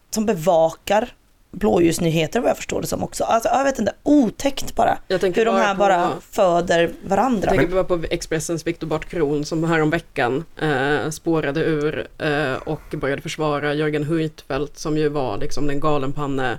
Som 0.09 0.25
bevakar 0.25 1.13
blåljusnyheter 1.51 2.39
vad 2.39 2.49
jag 2.49 2.57
förstår 2.57 2.81
det 2.81 2.87
som 2.87 3.03
också. 3.03 3.23
Alltså, 3.23 3.49
jag 3.49 3.63
vet 3.63 3.79
inte, 3.79 3.93
otäckt 4.03 4.75
bara. 4.75 4.97
Hur 5.39 5.45
de 5.45 5.51
bara 5.51 5.63
här 5.63 5.73
på- 5.75 5.79
bara 5.79 6.11
föder 6.31 6.91
varandra. 7.03 7.47
Jag 7.49 7.57
tänker 7.57 7.73
bara 7.73 7.83
på 7.83 8.03
Expressens 8.09 8.67
Viktor 8.67 8.87
Bart 8.87 9.05
Kron 9.05 9.45
som 9.45 9.63
häromveckan 9.63 10.45
eh, 10.61 11.09
spårade 11.09 11.59
ur 11.63 12.07
eh, 12.17 12.53
och 12.53 12.81
började 12.91 13.21
försvara 13.21 13.73
Jörgen 13.73 14.03
Huitfeldt 14.03 14.77
som 14.77 14.97
ju 14.97 15.09
var 15.09 15.37
liksom 15.37 15.67
den 15.67 15.79
galenpanne 15.79 16.57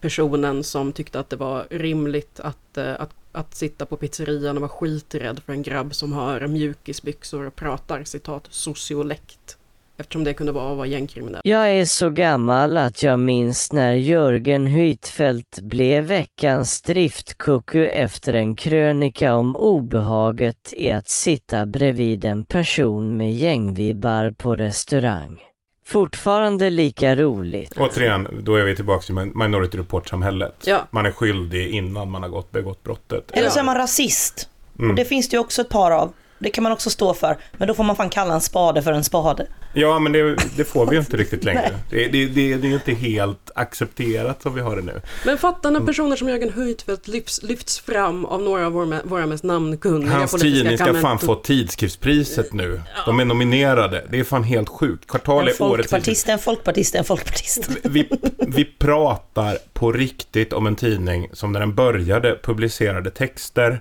personen 0.00 0.64
som 0.64 0.92
tyckte 0.92 1.20
att 1.20 1.30
det 1.30 1.36
var 1.36 1.66
rimligt 1.70 2.40
att, 2.40 2.76
eh, 2.76 2.92
att, 3.00 3.10
att 3.32 3.54
sitta 3.54 3.86
på 3.86 3.96
pizzerian 3.96 4.56
och 4.56 4.60
vara 4.60 4.68
skiträdd 4.68 5.40
för 5.46 5.52
en 5.52 5.62
grabb 5.62 5.94
som 5.94 6.12
har 6.12 6.40
mjukisbyxor 6.46 7.46
och 7.46 7.56
pratar 7.56 8.04
citat 8.04 8.46
sociolekt. 8.50 9.56
Eftersom 10.00 10.24
det 10.24 10.34
kunde 10.34 10.52
vara 10.52 10.70
att 10.70 10.76
vara 10.76 10.86
gängkriminell. 10.86 11.40
Jag 11.44 11.70
är 11.70 11.84
så 11.84 12.10
gammal 12.10 12.76
att 12.76 13.02
jag 13.02 13.18
minns 13.20 13.72
när 13.72 13.92
Jörgen 13.92 14.66
Huitfeldt 14.66 15.60
blev 15.60 16.04
veckans 16.04 16.82
driftkucku 16.82 17.86
efter 17.86 18.34
en 18.34 18.56
krönika 18.56 19.34
om 19.34 19.56
obehaget 19.56 20.72
i 20.76 20.90
att 20.90 21.08
sitta 21.08 21.66
bredvid 21.66 22.24
en 22.24 22.44
person 22.44 23.16
med 23.16 23.32
gängvibbar 23.32 24.30
på 24.30 24.56
restaurang. 24.56 25.40
Fortfarande 25.86 26.70
lika 26.70 27.16
roligt. 27.16 27.72
Återigen, 27.78 28.28
då 28.42 28.54
är 28.56 28.64
vi 28.64 28.76
tillbaka 28.76 29.12
i 29.12 29.16
min- 29.16 29.32
Minority 29.34 29.78
Report-samhället. 29.78 30.54
Ja. 30.66 30.88
Man 30.90 31.06
är 31.06 31.10
skyldig 31.10 31.70
innan 31.70 32.10
man 32.10 32.22
har 32.22 32.30
gått, 32.30 32.50
begått 32.50 32.82
brottet. 32.82 33.30
Eller 33.30 33.50
så 33.50 33.58
är 33.58 33.64
man 33.64 33.76
rasist. 33.76 34.48
Mm. 34.78 34.90
Och 34.90 34.96
det 34.96 35.04
finns 35.04 35.28
det 35.28 35.34
ju 35.36 35.40
också 35.40 35.62
ett 35.62 35.68
par 35.68 35.90
av. 35.90 36.12
Det 36.40 36.50
kan 36.50 36.62
man 36.62 36.72
också 36.72 36.90
stå 36.90 37.14
för. 37.14 37.36
Men 37.52 37.68
då 37.68 37.74
får 37.74 37.84
man 37.84 37.96
fan 37.96 38.10
kalla 38.10 38.34
en 38.34 38.40
spade 38.40 38.82
för 38.82 38.92
en 38.92 39.04
spade. 39.04 39.46
Ja, 39.72 39.98
men 39.98 40.12
det, 40.12 40.36
det 40.56 40.64
får 40.64 40.86
vi 40.86 40.92
ju 40.92 41.00
inte 41.00 41.16
riktigt 41.16 41.44
längre. 41.44 41.70
Det, 41.90 42.08
det, 42.08 42.26
det, 42.26 42.56
det 42.56 42.66
är 42.66 42.68
ju 42.68 42.74
inte 42.74 42.92
helt 42.92 43.50
accepterat 43.54 44.42
som 44.42 44.54
vi 44.54 44.60
har 44.60 44.76
det 44.76 44.82
nu. 44.82 45.00
Men 45.24 45.38
fatta 45.38 45.70
när 45.70 45.80
personer 45.80 46.16
som 46.16 46.28
Jörgen 46.28 46.52
Huitfeldt 46.52 47.08
lyfts, 47.08 47.42
lyfts 47.42 47.80
fram 47.80 48.24
av 48.24 48.42
några 48.42 48.66
av 48.66 48.72
våra, 48.72 49.02
våra 49.04 49.26
mest 49.26 49.44
namnkunniga 49.44 50.12
Hans 50.12 50.30
politiska 50.30 50.58
tidning 50.58 50.78
ska 50.78 50.94
fan 50.94 51.18
få 51.18 51.34
tidskriftspriset 51.34 52.52
nu. 52.52 52.80
De 53.06 53.20
är 53.20 53.24
nominerade. 53.24 54.06
Det 54.10 54.20
är 54.20 54.24
fan 54.24 54.44
helt 54.44 54.68
sjukt. 54.68 55.06
Kvartal 55.06 55.48
är 55.48 55.62
årets 55.62 55.88
folkpartist, 55.88 56.28
en 56.28 56.38
folkpartist, 56.38 56.94
en 56.94 57.04
folkpartist. 57.04 57.68
vi, 57.82 58.08
vi 58.38 58.64
pratar 58.64 59.58
på 59.72 59.92
riktigt 59.92 60.52
om 60.52 60.66
en 60.66 60.76
tidning 60.76 61.30
som 61.32 61.52
när 61.52 61.60
den 61.60 61.74
började 61.74 62.38
publicerade 62.42 63.10
texter 63.10 63.80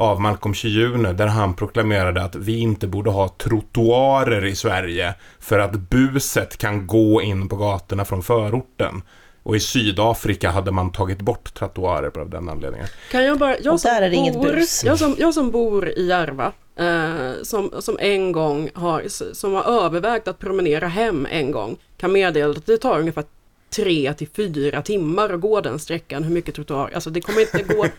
av 0.00 0.20
Malcolm 0.20 0.54
Chiune 0.54 1.12
där 1.12 1.26
han 1.26 1.54
proklamerade 1.54 2.22
att 2.22 2.36
vi 2.36 2.58
inte 2.58 2.86
borde 2.86 3.10
ha 3.10 3.28
trottoarer 3.28 4.44
i 4.44 4.54
Sverige 4.54 5.14
för 5.40 5.58
att 5.58 5.72
buset 5.72 6.58
kan 6.58 6.86
gå 6.86 7.22
in 7.22 7.48
på 7.48 7.56
gatorna 7.56 8.04
från 8.04 8.22
förorten. 8.22 9.02
Och 9.42 9.56
i 9.56 9.60
Sydafrika 9.60 10.50
hade 10.50 10.70
man 10.70 10.92
tagit 10.92 11.20
bort 11.20 11.54
trottoarer 11.54 12.18
av 12.18 12.30
den 12.30 12.48
anledningen. 12.48 12.86
Kan 13.10 13.24
jag 13.24 13.38
bara, 13.38 13.58
jag 13.58 13.74
Och 13.74 13.80
som 13.80 14.32
bor, 14.32 14.52
bus. 14.52 14.84
Jag 14.84 14.98
som, 14.98 15.14
jag 15.18 15.34
som 15.34 15.50
bor 15.50 15.88
i 15.88 16.06
Järva, 16.06 16.52
eh, 16.76 17.42
som, 17.42 17.70
som 17.78 17.96
en 18.00 18.32
gång 18.32 18.70
har, 18.74 19.04
som 19.34 19.54
har 19.54 19.84
övervägt 19.84 20.28
att 20.28 20.38
promenera 20.38 20.88
hem 20.88 21.26
en 21.30 21.50
gång, 21.50 21.76
kan 21.96 22.12
meddela 22.12 22.50
att 22.50 22.66
det 22.66 22.76
tar 22.76 23.00
ungefär 23.00 23.24
tre 23.70 24.14
till 24.14 24.28
fyra 24.28 24.82
timmar 24.82 25.30
att 25.30 25.40
gå 25.40 25.60
den 25.60 25.78
sträckan, 25.78 26.24
hur 26.24 26.34
mycket 26.34 26.54
trottoar, 26.54 26.90
alltså 26.94 27.10
det 27.10 27.20
kommer 27.20 27.40
inte 27.40 27.74
gå. 27.74 27.86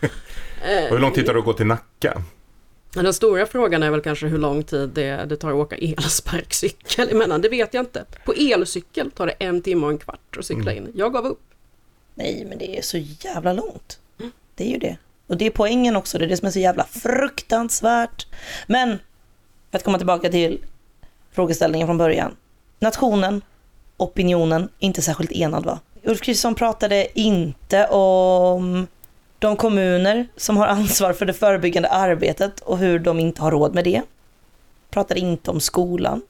Eh, 0.64 0.90
hur 0.90 0.98
lång 0.98 1.12
tid 1.12 1.26
tar 1.26 1.32
det 1.32 1.38
att 1.38 1.44
gå 1.44 1.52
till 1.52 1.66
Nacka? 1.66 2.22
Den 2.94 3.14
stora 3.14 3.46
frågan 3.46 3.82
är 3.82 3.90
väl 3.90 4.00
kanske 4.00 4.26
hur 4.26 4.38
lång 4.38 4.62
tid 4.62 4.88
det, 4.88 5.24
det 5.28 5.36
tar 5.36 5.48
att 5.48 5.54
åka 5.54 5.76
elsparkcykel 5.76 7.10
emellan, 7.10 7.40
det 7.40 7.48
vet 7.48 7.74
jag 7.74 7.82
inte. 7.82 8.04
På 8.24 8.32
elcykel 8.32 9.10
tar 9.10 9.26
det 9.26 9.32
en 9.32 9.62
timme 9.62 9.86
och 9.86 9.92
en 9.92 9.98
kvart 9.98 10.36
att 10.38 10.44
cykla 10.44 10.72
in. 10.72 10.92
Jag 10.94 11.12
gav 11.12 11.26
upp. 11.26 11.40
Nej, 12.14 12.46
men 12.48 12.58
det 12.58 12.78
är 12.78 12.82
så 12.82 12.98
jävla 12.98 13.52
långt. 13.52 13.98
Det 14.54 14.64
är 14.64 14.68
ju 14.68 14.78
det. 14.78 14.96
Och 15.26 15.36
det 15.36 15.46
är 15.46 15.50
poängen 15.50 15.96
också, 15.96 16.18
det 16.18 16.24
är 16.24 16.28
det 16.28 16.36
som 16.36 16.46
är 16.46 16.52
så 16.52 16.58
jävla 16.58 16.84
fruktansvärt. 16.84 18.26
Men, 18.66 18.98
för 19.70 19.78
att 19.78 19.84
komma 19.84 19.98
tillbaka 19.98 20.30
till 20.30 20.64
frågeställningen 21.32 21.88
från 21.88 21.98
början. 21.98 22.36
Nationen, 22.78 23.42
opinionen, 24.02 24.68
inte 24.78 25.02
särskilt 25.02 25.32
enad 25.32 25.64
va? 25.64 25.80
Ulf 26.04 26.20
Kristersson 26.20 26.54
pratade 26.54 27.20
inte 27.20 27.86
om 27.86 28.86
de 29.38 29.56
kommuner 29.56 30.26
som 30.36 30.56
har 30.56 30.66
ansvar 30.66 31.12
för 31.12 31.26
det 31.26 31.32
förebyggande 31.32 31.88
arbetet 31.88 32.60
och 32.60 32.78
hur 32.78 32.98
de 32.98 33.20
inte 33.20 33.42
har 33.42 33.50
råd 33.50 33.74
med 33.74 33.84
det. 33.84 34.02
Pratade 34.90 35.20
inte 35.20 35.50
om 35.50 35.60
skolan. 35.60 36.22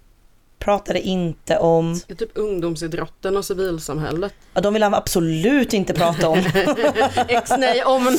Pratade 0.64 1.01
inte 1.01 1.59
om... 1.59 2.01
Typ 2.18 2.31
ungdomsidrotten 2.35 3.37
och 3.37 3.44
civilsamhället. 3.44 4.35
Ja, 4.55 4.61
de 4.61 4.72
vill 4.75 4.83
han 4.83 4.94
absolut 4.94 5.72
inte 5.72 5.94
prata 5.94 6.29
om. 6.29 6.38
Ex 7.29 7.51
nej 7.59 7.85
om... 7.85 8.05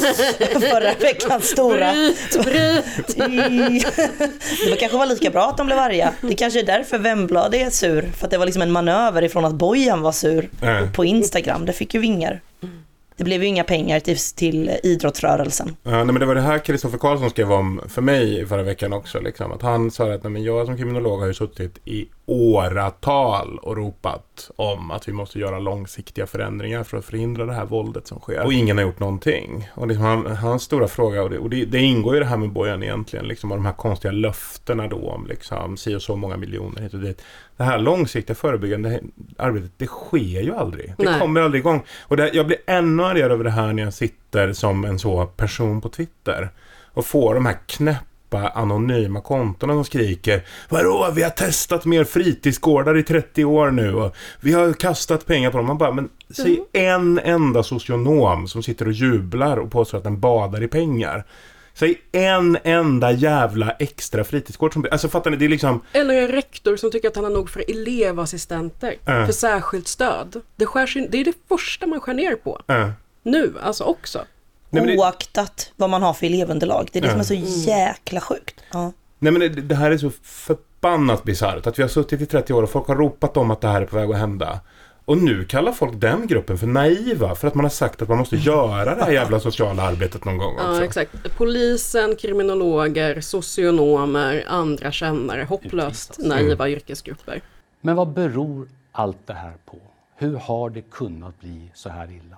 Förra 0.54 0.94
veckans 1.00 1.46
stora. 1.46 1.92
Bryt, 1.92 2.46
bryt. 2.46 3.96
Det 4.64 4.70
var 4.70 4.76
kanske 4.78 4.98
var 4.98 5.06
lika 5.06 5.30
bra 5.30 5.50
att 5.50 5.58
de 5.58 5.66
blev 5.66 5.80
arga. 5.80 6.14
Det 6.22 6.36
kanske 6.36 6.60
är 6.60 6.66
därför 6.66 6.98
Wemblad 6.98 7.56
är 7.56 7.70
sur. 7.70 8.12
För 8.18 8.26
att 8.26 8.32
det 8.32 8.38
var 8.38 8.46
liksom 8.46 8.62
en 8.62 8.72
manöver 8.72 9.22
ifrån 9.22 9.46
att 9.46 9.54
Bojan 9.54 10.02
var 10.02 10.12
sur 10.12 10.50
Eh, 10.62 10.92
på 10.92 11.06
Instagram. 11.06 11.66
Det 11.66 11.74
fick 11.74 11.94
ju 11.94 12.00
vingar. 12.00 12.42
Det 13.18 13.24
blev 13.24 13.42
ju 13.42 13.48
inga 13.48 13.64
pengar 13.64 14.00
till, 14.00 14.18
till 14.36 14.72
idrottsrörelsen. 14.84 15.76
Ja, 15.84 15.92
nej, 15.92 16.06
men 16.06 16.20
det 16.20 16.26
var 16.26 16.36
det 16.36 16.42
här 16.42 16.60
Kristoffer 16.60 16.98
Karlsson 16.98 17.30
skrev 17.30 17.52
om 17.52 17.82
för 17.88 18.02
mig 18.02 18.40
i 18.42 18.46
förra 18.46 18.64
veckan 18.64 18.94
också. 18.94 19.20
Liksom, 19.20 19.52
att 19.52 19.62
han 19.62 19.92
sa 19.92 20.14
att 20.14 20.24
nej, 20.24 20.32
men 20.32 20.44
jag 20.44 20.66
som 20.66 20.78
kriminolog 20.78 21.20
har 21.20 21.28
ju 21.28 21.34
suttit 21.34 21.80
i 21.86 22.08
åratal 22.26 23.60
och 23.60 23.78
ropat 23.78 24.52
om 24.56 24.92
att 24.92 25.08
vi 25.08 25.14
måste 25.14 25.40
göra 25.40 25.60
långsiktiga 25.60 26.28
förändringar 26.28 26.84
för 26.84 26.98
att 26.98 27.06
förhindra 27.06 27.46
det 27.46 27.54
här 27.54 27.66
våldet 27.66 28.08
som 28.08 28.20
sker. 28.20 28.46
Och 28.46 28.54
ingen 28.54 28.78
har 28.78 28.86
gjort 28.86 29.00
någonting. 29.00 29.70
Och 29.76 29.88
liksom 29.88 30.06
han, 30.06 30.26
hans 30.38 30.64
stora 30.64 30.88
fråga, 30.88 31.24
och, 31.24 31.30
det, 31.30 31.38
och 31.38 31.50
det, 31.50 31.66
det 31.66 31.80
ingår 31.80 32.14
ju 32.14 32.20
det 32.20 32.26
här 32.26 32.38
med 32.38 32.50
Bojan 32.50 32.84
egentligen, 32.84 33.28
liksom, 33.28 33.52
och 33.52 33.58
de 33.58 33.66
här 33.66 33.74
konstiga 33.74 34.12
löftena 34.12 34.88
då 34.88 35.10
om 35.10 35.28
liksom, 35.28 35.78
si 35.78 35.96
och 35.96 36.02
så 36.02 36.16
många 36.16 36.38
miljoner 36.38 36.82
hit 36.82 36.94
och 36.94 37.00
dit. 37.00 37.22
Det 37.58 37.64
här 37.64 37.80
långsiktiga 37.80 38.36
förebyggande 38.36 39.00
arbetet, 39.38 39.72
det 39.78 39.88
sker 39.88 40.42
ju 40.42 40.56
aldrig. 40.56 40.94
Det 40.98 41.06
Nej. 41.06 41.20
kommer 41.20 41.42
aldrig 41.42 41.62
igång. 41.62 41.84
Och 42.02 42.18
det, 42.18 42.30
jag 42.34 42.48
blir 42.48 42.58
ännu 42.68 43.04
argare 43.04 43.34
över 43.34 43.44
det 43.44 43.50
här 43.50 43.74
när 43.74 43.84
jag 43.84 43.94
sitter 43.94 44.54
som 44.54 44.86
en 44.86 45.00
så 45.00 45.26
person 45.26 45.82
på 45.82 45.90
Twitter 45.90 46.50
och 46.94 47.06
får 47.06 47.34
de 47.34 47.46
här 47.46 47.58
knäppa 47.68 48.50
anonyma 48.50 49.22
kontona 49.22 49.74
som 49.74 49.86
skriker 49.86 50.46
Vadå, 50.70 51.12
vi 51.16 51.24
har 51.24 51.30
testat 51.30 51.86
mer 51.86 52.04
fritidsgårdar 52.04 52.98
i 52.98 53.04
30 53.04 53.46
år 53.46 53.72
nu 53.72 53.96
och 53.96 54.16
vi 54.40 54.54
har 54.54 54.74
kastat 54.74 55.26
pengar 55.26 55.52
på 55.52 55.58
dem. 55.58 55.66
Man 55.66 55.78
bara, 55.78 55.92
men 55.92 56.10
säg 56.30 56.64
en 56.74 57.20
enda 57.20 57.64
socionom 57.64 58.48
som 58.48 58.64
sitter 58.64 58.86
och 58.86 58.94
jublar 58.94 59.58
och 59.58 59.72
påstår 59.72 59.98
att 59.98 60.04
den 60.04 60.20
badar 60.20 60.64
i 60.64 60.68
pengar. 60.68 61.26
Säg 61.76 62.02
en 62.12 62.58
enda 62.64 63.12
jävla 63.12 63.72
extra 63.72 64.24
fritidsgård 64.24 64.74
som... 64.74 64.86
Alltså 64.92 65.10
fattar 65.10 65.32
ni? 65.32 65.38
Det 65.38 65.46
är 65.46 65.50
liksom... 65.50 65.82
Eller 65.94 66.14
en 66.22 66.28
rektor 66.28 66.78
som 66.78 66.92
tycker 66.92 67.08
att 67.08 67.16
han 67.16 67.24
har 67.26 67.32
nog 67.32 67.50
för 67.50 67.64
elevassistenter. 67.68 68.96
Äh. 69.06 69.26
För 69.26 69.32
särskilt 69.34 69.88
stöd. 69.88 70.42
Det, 70.56 70.66
skärs 70.66 70.96
in, 70.98 71.08
det 71.12 71.18
är 71.18 71.26
det 71.26 71.34
första 71.50 71.88
man 71.88 72.00
skär 72.02 72.14
ner 72.14 72.36
på. 72.36 72.62
Äh. 72.68 72.90
Nu, 73.24 73.54
alltså 73.64 73.84
också. 73.84 74.26
Nej, 74.70 74.86
det- 74.88 74.98
Oaktat 74.98 75.72
vad 75.76 75.90
man 75.90 76.02
har 76.04 76.14
för 76.14 76.26
elevunderlag. 76.26 76.90
Det 76.94 77.00
är 77.00 77.04
det 77.04 77.10
som 77.12 77.20
är 77.20 77.24
så 77.24 77.34
Mm. 77.34 77.46
jäkla 77.48 78.22
sjukt. 78.22 78.56
Ja. 78.74 78.92
Nej 79.20 79.32
men 79.32 79.40
det, 79.42 79.50
det 79.50 79.76
här 79.76 79.92
är 79.92 79.98
så 79.98 80.12
förbannat 80.24 81.24
bisarrt. 81.24 81.68
Att 81.68 81.80
vi 81.80 81.82
har 81.84 81.90
suttit 81.90 82.22
i 82.22 82.26
30 82.26 82.54
år 82.54 82.64
och 82.64 82.70
folk 82.70 82.88
har 82.88 82.96
ropat 82.96 83.38
om 83.38 83.52
att 83.52 83.62
det 83.62 83.68
här 83.68 83.82
är 83.82 83.86
på 83.86 83.96
väg 83.96 84.12
att 84.12 84.18
hända. 84.18 84.60
Och 85.06 85.18
nu 85.18 85.46
kallar 85.46 85.72
folk 85.72 86.02
den 86.02 86.28
gruppen 86.28 86.58
för 86.58 86.68
naiva 86.68 87.36
för 87.36 87.48
att 87.48 87.56
man 87.56 87.66
har 87.66 87.70
sagt 87.70 88.02
att 88.02 88.10
man 88.10 88.18
måste 88.18 88.36
göra 88.36 88.96
det 88.96 89.04
här 89.04 89.12
jävla 89.12 89.40
sociala 89.40 89.84
arbetet 89.84 90.26
någon 90.26 90.38
gång 90.38 90.54
också. 90.54 90.66
Ja, 90.66 90.84
exakt. 90.84 91.38
Polisen, 91.38 92.16
kriminologer, 92.16 93.22
socionomer, 93.22 94.46
andra 94.48 94.92
kännare. 94.92 95.44
Hopplöst 95.44 96.20
naiva 96.20 96.70
yrkesgrupper. 96.70 97.42
Men 97.82 97.96
vad 97.96 98.08
beror 98.08 98.68
allt 98.92 99.28
det 99.28 99.34
här 99.34 99.54
på? 99.66 99.78
Hur 100.16 100.36
har 100.36 100.70
det 100.70 100.82
kunnat 100.82 101.40
bli 101.40 101.72
så 101.74 101.90
här 101.90 102.12
illa? 102.12 102.38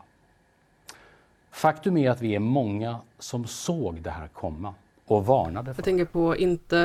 Faktum 1.52 1.98
är 1.98 2.10
att 2.10 2.22
vi 2.22 2.36
är 2.36 2.40
många 2.40 2.98
som 3.20 3.48
såg 3.48 4.02
det 4.02 4.10
här 4.10 4.28
komma 4.28 4.74
och 5.06 5.26
varnade 5.26 5.74
för 5.74 5.80
Jag 5.80 5.86
tänker 5.86 6.06
på, 6.06 6.36
inte 6.36 6.80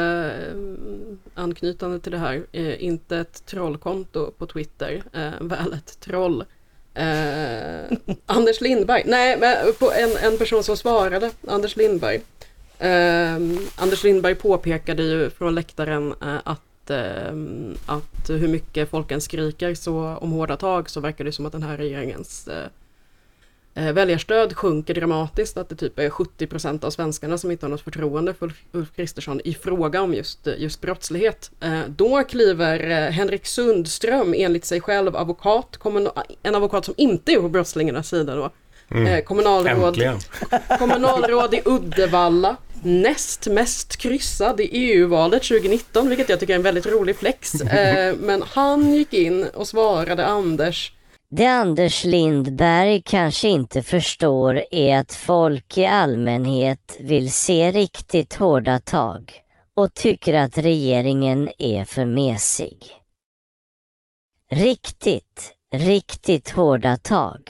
eh, 0.49 1.43
anknytande 1.43 2.01
till 2.01 2.13
det 2.13 2.19
här, 2.19 2.47
eh, 2.53 2.85
inte 2.85 3.19
ett 3.19 3.47
trollkonto 3.47 4.31
på 4.39 4.47
Twitter, 4.47 5.03
eh, 5.13 5.33
väl 5.41 5.73
ett 5.73 6.01
troll. 6.01 6.45
Eh, 6.95 7.99
Anders 8.27 8.61
Lindberg, 8.61 9.03
nej 9.07 9.39
men 9.41 9.57
på 9.79 9.93
en, 9.93 10.33
en 10.33 10.39
person 10.39 10.65
som 10.65 10.77
svarade, 10.77 11.31
Anders 11.49 11.77
Lindberg. 11.77 12.21
Eh, 12.79 13.35
Anders 13.77 14.05
Lindberg 14.05 14.35
påpekade 14.35 15.03
ju 15.03 15.31
från 15.31 15.55
läktaren 15.55 16.15
eh, 16.23 16.37
att, 16.45 16.91
eh, 16.91 17.35
att 17.87 18.31
hur 18.31 18.49
mycket 18.49 18.91
folken 18.91 19.21
skriker 19.21 19.75
så 19.75 20.17
om 20.21 20.33
hårda 20.33 20.57
tag 20.57 20.91
så 20.91 21.01
verkar 21.01 21.25
det 21.25 21.33
som 21.33 21.47
att 21.47 21.53
den 21.53 21.63
här 21.63 21.77
regeringens 21.77 22.49
eh, 23.75 23.93
väljarstöd 23.93 24.57
sjunker 24.57 24.95
dramatiskt, 24.95 25.57
att 25.57 25.69
det 25.69 25.77
typ 25.77 25.99
är 25.99 26.11
70% 26.11 26.85
av 26.85 26.91
svenskarna 26.91 27.39
som 27.39 27.51
inte 27.51 27.67
har 27.67 27.71
något 27.71 27.81
förtroende 27.81 28.35
för 28.35 28.53
Ulf- 28.73 28.95
Kristersson 28.97 29.41
i 29.45 29.55
fråga 29.55 30.03
om 30.03 30.15
just, 30.15 30.47
eh, 30.47 30.55
just 30.59 30.81
brottslighet. 30.81 31.51
Eh, 31.61 31.81
då 31.89 32.23
kliver 32.23 33.11
Henrik 33.11 33.47
Sundström, 33.47 34.35
enligt 34.37 34.65
sig 34.65 34.81
själv 34.81 35.17
advokat, 35.17 35.77
kommuna- 35.79 36.25
en 36.43 36.55
advokat 36.55 36.85
som 36.85 36.95
inte 36.97 37.33
är 37.33 37.37
på 37.37 37.49
brottslingarnas 37.49 38.09
sida 38.09 38.35
då, 38.35 38.51
eh, 38.99 39.25
kommunalråd, 39.25 39.97
kommunalråd 40.79 41.55
i 41.55 41.63
Uddevalla, 41.65 42.57
näst 42.83 43.47
mest 43.47 43.97
kryssad 43.97 44.61
i 44.61 44.65
EU-valet 44.65 45.43
2019, 45.43 46.09
vilket 46.09 46.29
jag 46.29 46.41
tycker 46.41 46.53
är 46.55 46.57
en 46.57 46.63
väldigt 46.63 46.87
rolig 46.87 47.17
flex. 47.17 47.53
Men 48.19 48.43
han 48.47 48.95
gick 48.95 49.13
in 49.15 49.45
och 49.55 49.69
svarade 49.69 50.27
Anders 50.27 50.93
det 51.33 51.47
Anders 51.47 52.05
Lindberg 52.05 53.03
kanske 53.03 53.49
inte 53.49 53.83
förstår 53.83 54.64
är 54.71 54.99
att 54.99 55.14
folk 55.14 55.79
i 55.79 55.87
allmänhet 55.87 56.97
vill 57.01 57.33
se 57.33 57.71
riktigt 57.71 58.35
hårda 58.35 58.79
tag 58.79 59.33
och 59.75 59.95
tycker 59.95 60.35
att 60.35 60.59
regeringen 60.59 61.51
är 61.59 61.85
för 61.85 62.05
mesig. 62.05 62.79
Riktigt, 64.51 65.55
riktigt 65.73 66.51
hårda 66.51 66.97
tag. 66.97 67.40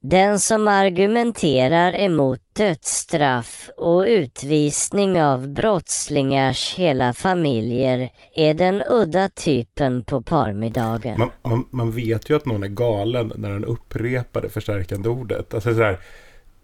Den 0.00 0.40
som 0.40 0.68
argumenterar 0.68 1.92
emot 1.92 2.47
dödsstraff 2.58 3.70
och 3.76 4.00
utvisning 4.02 5.22
av 5.22 5.48
brottslingars 5.48 6.74
hela 6.74 7.12
familjer 7.12 8.10
är 8.34 8.54
den 8.54 8.82
udda 8.90 9.28
typen 9.28 10.04
på 10.04 10.22
parmiddagen. 10.22 11.18
Man, 11.18 11.30
man, 11.42 11.64
man 11.70 11.92
vet 11.92 12.30
ju 12.30 12.36
att 12.36 12.44
någon 12.44 12.62
är 12.62 12.68
galen 12.68 13.32
när 13.36 13.50
den 13.50 13.64
upprepar 13.64 14.42
det 14.42 14.48
förstärkande 14.48 15.08
ordet. 15.08 15.54
Alltså 15.54 15.72
sådär, 15.72 15.98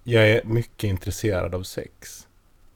jag 0.05 0.29
är 0.29 0.41
mycket 0.45 0.85
intresserad 0.85 1.55
av 1.55 1.63
sex. 1.63 2.27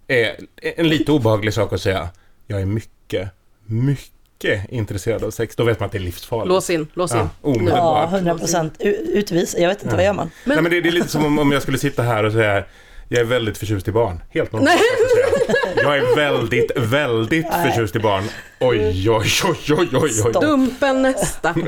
Är 0.07 0.37
en 0.61 0.89
lite 0.89 1.13
obehaglig 1.13 1.55
sak 1.55 1.73
att 1.73 1.81
säga. 1.81 2.09
Jag 2.47 2.61
är 2.61 2.67
mycket, 2.67 3.31
mycket 3.65 4.71
intresserad 4.71 5.25
av 5.25 5.31
sex. 5.31 5.57
Då 5.57 5.65
vet 5.65 5.81
man 5.81 5.87
att 5.87 5.93
det 5.93 5.99
är 5.99 6.01
livsfarligt. 6.01 6.49
lås 6.49 6.71
in, 6.71 6.87
lås 6.95 7.13
in. 7.13 7.19
Ja, 7.19 7.31
omedelbart. 7.41 8.09
Ja, 8.11 8.17
100 8.17 8.39
procent. 8.39 8.75
Utvis. 8.81 9.57
Jag 9.59 9.69
vet 9.69 9.83
inte, 9.83 9.97
vad 9.97 10.05
gör 10.05 10.13
man? 10.13 10.31
Nej, 10.45 10.63
men 10.63 10.73
det, 10.73 10.81
det 10.81 10.89
är 10.89 10.93
lite 10.93 11.09
som 11.09 11.25
om, 11.25 11.39
om 11.39 11.53
jag 11.53 11.63
skulle 11.63 11.79
sitta 11.79 12.03
här 12.03 12.25
och 12.25 12.33
säga 12.33 12.65
jag 13.09 13.21
är 13.21 13.25
väldigt 13.25 13.59
förtjust 13.59 13.89
i 13.89 13.93
barn. 13.93 14.23
Helt 14.31 14.53
normalt. 14.53 14.79
säga. 14.79 15.55
Jag 15.83 15.99
är 15.99 16.17
väldigt, 16.17 16.71
väldigt 16.77 17.47
Nej. 17.51 17.71
förtjust 17.71 17.97
i 17.97 17.99
barn. 17.99 18.25
Oj, 18.61 19.11
oj, 19.11 19.27
oj, 19.45 19.75
oj, 19.79 19.89
oj, 19.93 20.23
oj. 20.25 20.33
Dumpen 20.33 21.03
nästa. 21.03 21.55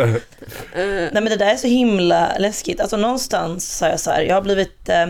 Eh, 0.74 0.84
Nej 0.84 1.10
men 1.12 1.24
det 1.24 1.36
där 1.36 1.50
är 1.52 1.56
så 1.56 1.66
himla 1.66 2.38
läskigt. 2.38 2.80
Alltså 2.80 2.96
någonstans 2.96 3.76
sa 3.76 3.88
jag 3.88 4.00
så 4.00 4.10
här, 4.10 4.22
jag 4.22 4.34
har 4.34 4.42
blivit 4.42 4.88
eh, 4.88 5.06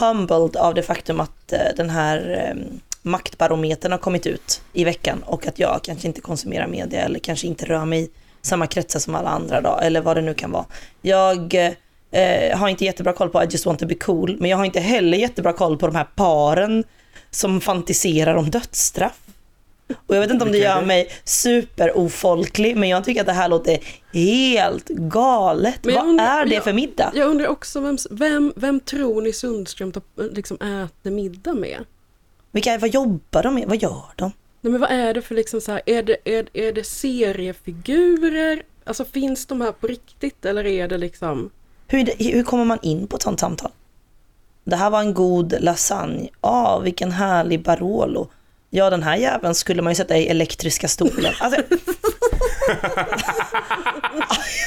humbled 0.00 0.56
av 0.56 0.74
det 0.74 0.82
faktum 0.82 1.20
att 1.20 1.52
eh, 1.52 1.58
den 1.76 1.90
här 1.90 2.48
eh, 2.48 2.62
maktbarometern 3.02 3.92
har 3.92 3.98
kommit 3.98 4.26
ut 4.26 4.62
i 4.72 4.84
veckan 4.84 5.22
och 5.26 5.46
att 5.46 5.58
jag 5.58 5.80
kanske 5.82 6.08
inte 6.08 6.20
konsumerar 6.20 6.66
media 6.66 7.00
eller 7.00 7.18
kanske 7.18 7.46
inte 7.46 7.64
rör 7.64 7.84
mig 7.84 8.02
i 8.02 8.08
samma 8.42 8.66
kretsar 8.66 9.00
som 9.00 9.14
alla 9.14 9.30
andra 9.30 9.60
då, 9.60 9.78
eller 9.82 10.00
vad 10.00 10.16
det 10.16 10.22
nu 10.22 10.34
kan 10.34 10.50
vara. 10.50 10.64
Jag 11.02 11.68
eh, 12.12 12.58
har 12.58 12.68
inte 12.68 12.84
jättebra 12.84 13.12
koll 13.12 13.28
på 13.28 13.42
I 13.42 13.46
just 13.50 13.66
want 13.66 13.78
to 13.78 13.86
be 13.86 13.94
cool, 13.94 14.36
men 14.40 14.50
jag 14.50 14.56
har 14.56 14.64
inte 14.64 14.80
heller 14.80 15.18
jättebra 15.18 15.52
koll 15.52 15.76
på 15.78 15.86
de 15.86 15.96
här 15.96 16.06
paren 16.14 16.84
som 17.30 17.60
fantiserar 17.60 18.34
om 18.34 18.50
dödsstraff. 18.50 19.18
Och 20.06 20.16
jag 20.16 20.20
vet 20.20 20.30
inte 20.30 20.44
om 20.44 20.52
det 20.52 20.58
gör 20.58 20.82
mig 20.82 21.08
superofolklig, 21.24 22.76
men 22.76 22.88
jag 22.88 23.04
tycker 23.04 23.20
att 23.20 23.26
det 23.26 23.32
här 23.32 23.48
låter 23.48 23.78
helt 24.12 24.88
galet. 24.88 25.78
Vad 25.82 26.06
undrar- 26.06 26.40
är 26.42 26.46
det 26.46 26.54
jag- 26.54 26.64
för 26.64 26.72
middag? 26.72 27.12
Jag 27.14 27.28
undrar 27.28 27.46
också 27.48 27.80
vem, 27.80 27.96
vem, 28.10 28.52
vem 28.56 28.80
tror 28.80 29.22
ni 29.22 29.32
Sundström 29.32 29.92
liksom 30.32 30.56
äter 30.56 31.10
middag 31.10 31.54
med? 31.54 31.84
Vilka, 32.52 32.78
vad 32.78 32.94
jobbar 32.94 33.42
de 33.42 33.54
med? 33.54 33.68
Vad 33.68 33.82
gör 33.82 34.02
de? 34.16 34.32
Nej, 34.60 34.70
men 34.72 34.80
vad 34.80 34.90
är 34.90 35.14
det 35.14 35.22
för 35.22 35.34
liksom 35.34 35.60
så 35.60 35.72
här, 35.72 35.82
är 35.86 36.02
det, 36.02 36.16
är, 36.24 36.46
är 36.52 36.72
det 36.72 36.84
seriefigurer? 36.84 38.62
Alltså 38.84 39.04
finns 39.04 39.46
de 39.46 39.60
här 39.60 39.72
på 39.72 39.86
riktigt 39.86 40.44
eller 40.44 40.66
är 40.66 40.88
det 40.88 40.98
liksom? 40.98 41.50
Hur, 41.92 42.32
hur 42.32 42.42
kommer 42.42 42.64
man 42.64 42.78
in 42.82 43.06
på 43.06 43.16
ett 43.16 43.22
sånt 43.22 43.40
samtal? 43.40 43.70
Det 44.64 44.76
här 44.76 44.90
var 44.90 45.00
en 45.00 45.14
god 45.14 45.54
lasagne. 45.60 46.28
Ja, 46.40 46.78
vilken 46.78 47.10
härlig 47.10 47.62
Barolo. 47.62 48.28
Ja, 48.70 48.90
den 48.90 49.02
här 49.02 49.16
jäveln 49.16 49.54
skulle 49.54 49.82
man 49.82 49.90
ju 49.90 49.94
sätta 49.94 50.16
i 50.16 50.28
elektriska 50.28 50.88
stolen. 50.88 51.32
Alltså, 51.40 51.60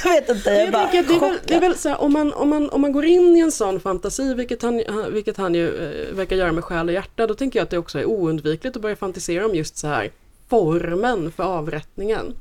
jag 0.03 0.11
vet 0.11 0.29
inte, 0.29 0.49
jag 0.49 0.61
är 0.61 0.71
bara 0.71 0.91
det 0.91 0.97
är 0.97 1.19
väl, 1.19 1.39
det 1.45 1.53
är 1.53 1.59
väl 1.59 1.77
så 1.77 1.89
här, 1.89 2.01
om, 2.01 2.13
man, 2.13 2.33
om, 2.33 2.49
man, 2.49 2.69
om 2.69 2.81
man 2.81 2.91
går 2.91 3.05
in 3.05 3.37
i 3.37 3.39
en 3.39 3.51
sån 3.51 3.79
fantasi, 3.79 4.33
vilket 4.33 4.61
han, 4.61 4.83
vilket 5.11 5.37
han 5.37 5.55
ju 5.55 5.67
eh, 5.67 6.15
verkar 6.15 6.35
göra 6.35 6.51
med 6.51 6.63
själ 6.63 6.87
och 6.87 6.93
hjärta, 6.93 7.27
då 7.27 7.33
tänker 7.33 7.59
jag 7.59 7.63
att 7.63 7.69
det 7.69 7.77
också 7.77 7.99
är 7.99 8.05
oundvikligt 8.05 8.75
att 8.75 8.81
börja 8.81 8.95
fantisera 8.95 9.45
om 9.45 9.55
just 9.55 9.77
så 9.77 9.87
här 9.87 10.11
formen 10.49 11.31
för 11.31 11.43
avrättningen. 11.43 12.35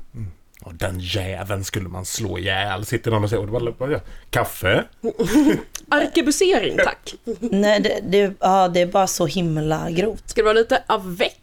Och 0.65 0.73
den 0.73 0.99
jäveln 0.99 1.63
skulle 1.63 1.89
man 1.89 2.05
slå 2.05 2.39
ihjäl. 2.39 2.85
Sitter 2.85 3.11
någon 3.11 3.23
och 3.23 3.29
säger, 3.29 3.39
och 3.41 3.47
det 3.47 3.53
var, 3.53 3.87
vad- 3.87 4.01
kaffe? 4.29 4.83
Arkebusering, 5.89 6.77
tack! 6.77 7.13
Nej, 7.39 7.79
det, 7.79 7.99
det, 8.07 8.33
ja, 8.39 8.67
det 8.67 8.81
är 8.81 8.85
bara 8.85 9.07
så 9.07 9.25
himla 9.25 9.91
grovt. 9.91 10.29
Ska 10.29 10.41
det 10.41 10.45
vara 10.45 10.53
lite 10.53 10.83
avec 10.87 11.35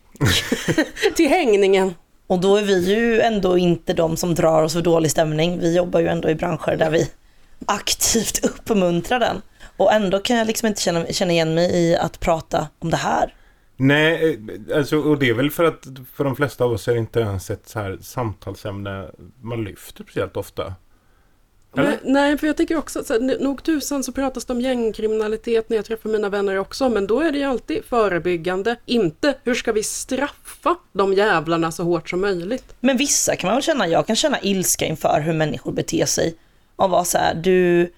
till 1.16 1.28
hängningen? 1.28 1.94
Och 2.26 2.40
då 2.40 2.56
är 2.56 2.62
vi 2.62 2.94
ju 2.94 3.20
ändå 3.20 3.58
inte 3.58 3.92
de 3.92 4.16
som 4.16 4.34
drar 4.34 4.62
oss 4.62 4.72
för 4.72 4.82
dålig 4.82 5.10
stämning. 5.10 5.58
Vi 5.58 5.76
jobbar 5.76 6.00
ju 6.00 6.08
ändå 6.08 6.30
i 6.30 6.34
branscher 6.34 6.76
där 6.76 6.90
vi 6.90 7.10
aktivt 7.66 8.44
uppmuntrar 8.44 9.20
den. 9.20 9.42
Och 9.76 9.92
ändå 9.92 10.18
kan 10.18 10.36
jag 10.36 10.46
liksom 10.46 10.68
inte 10.68 10.82
känna, 10.82 11.06
känna 11.06 11.32
igen 11.32 11.54
mig 11.54 11.70
i 11.76 11.96
att 11.96 12.20
prata 12.20 12.68
om 12.78 12.90
det 12.90 12.96
här. 12.96 13.34
Nej, 13.82 14.40
eh, 14.68 14.76
alltså, 14.76 14.96
och 14.96 15.18
det 15.18 15.28
är 15.28 15.34
väl 15.34 15.50
för 15.50 15.64
att 15.64 15.86
för 16.14 16.24
de 16.24 16.36
flesta 16.36 16.64
av 16.64 16.72
oss 16.72 16.88
är 16.88 16.92
det 16.92 16.98
inte 16.98 17.20
ens 17.20 17.50
ett 17.50 17.68
så 17.68 17.78
här 17.78 17.98
samtalsämne 18.00 19.10
man 19.40 19.64
lyfter 19.64 20.04
speciellt 20.04 20.36
ofta. 20.36 20.74
Nej, 21.74 21.98
nej, 22.02 22.38
för 22.38 22.46
jag 22.46 22.56
tänker 22.56 22.76
också 22.76 23.00
att 23.00 23.06
så 23.06 23.12
här, 23.12 23.38
nog 23.40 23.62
tusan 23.62 24.04
så 24.04 24.12
pratas 24.12 24.44
det 24.44 24.52
om 24.52 24.60
gängkriminalitet 24.60 25.68
när 25.68 25.76
jag 25.76 25.84
träffar 25.84 26.10
mina 26.10 26.28
vänner 26.28 26.58
också, 26.58 26.88
men 26.88 27.06
då 27.06 27.20
är 27.20 27.32
det 27.32 27.38
ju 27.38 27.44
alltid 27.44 27.84
förebyggande, 27.84 28.76
inte 28.86 29.34
hur 29.44 29.54
ska 29.54 29.72
vi 29.72 29.82
straffa 29.82 30.76
de 30.92 31.12
jävlarna 31.12 31.72
så 31.72 31.84
hårt 31.84 32.10
som 32.10 32.20
möjligt. 32.20 32.74
Men 32.80 32.96
vissa 32.96 33.36
kan 33.36 33.48
man 33.48 33.56
väl 33.56 33.62
känna, 33.62 33.88
jag 33.88 34.06
kan 34.06 34.16
känna 34.16 34.40
ilska 34.40 34.86
inför 34.86 35.20
hur 35.20 35.32
människor 35.32 35.72
beter 35.72 36.06
sig. 36.06 36.34
Och 36.76 36.90
vara 36.90 37.04
så 37.04 37.18
här, 37.18 37.34
du, 37.34 37.90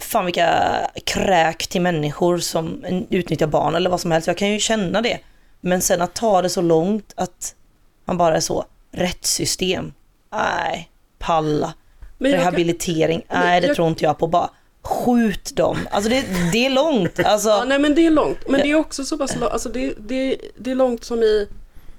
fan 0.00 0.24
vilka 0.24 0.80
kräk 1.04 1.66
till 1.66 1.80
människor 1.80 2.38
som 2.38 2.84
utnyttjar 3.10 3.46
barn 3.46 3.74
eller 3.74 3.90
vad 3.90 4.00
som 4.00 4.10
helst. 4.10 4.26
Jag 4.26 4.36
kan 4.36 4.52
ju 4.52 4.58
känna 4.58 5.00
det. 5.00 5.18
Men 5.60 5.80
sen 5.82 6.02
att 6.02 6.14
ta 6.14 6.42
det 6.42 6.48
så 6.48 6.60
långt 6.60 7.12
att 7.16 7.54
man 8.04 8.16
bara 8.18 8.36
är 8.36 8.40
så, 8.40 8.64
rättssystem, 8.92 9.92
nej, 10.32 10.90
palla. 11.18 11.74
Men 12.18 12.30
jag 12.30 12.40
kan- 12.40 12.44
Rehabilitering, 12.52 13.22
nej 13.30 13.60
det 13.60 13.66
jag- 13.66 13.76
tror 13.76 13.88
inte 13.88 14.04
jag 14.04 14.18
på. 14.18 14.26
Bara 14.26 14.50
skjut 14.82 15.56
dem. 15.56 15.78
Alltså 15.90 16.10
det, 16.10 16.24
det 16.52 16.66
är 16.66 16.70
långt. 16.70 17.18
Alltså, 17.24 17.48
Ja, 17.48 17.64
nej 17.64 17.78
men 17.78 17.94
det 17.94 18.06
är 18.06 18.10
långt, 18.10 18.38
men 18.48 18.60
det 18.60 18.70
är 18.70 18.74
också 18.74 19.04
så 19.04 19.18
pass 19.18 19.36
långt, 19.36 19.52
alltså 19.52 19.68
det, 19.68 19.94
det, 19.98 20.36
det 20.58 20.70
är 20.70 20.74
långt 20.74 21.04
som 21.04 21.22
i 21.22 21.48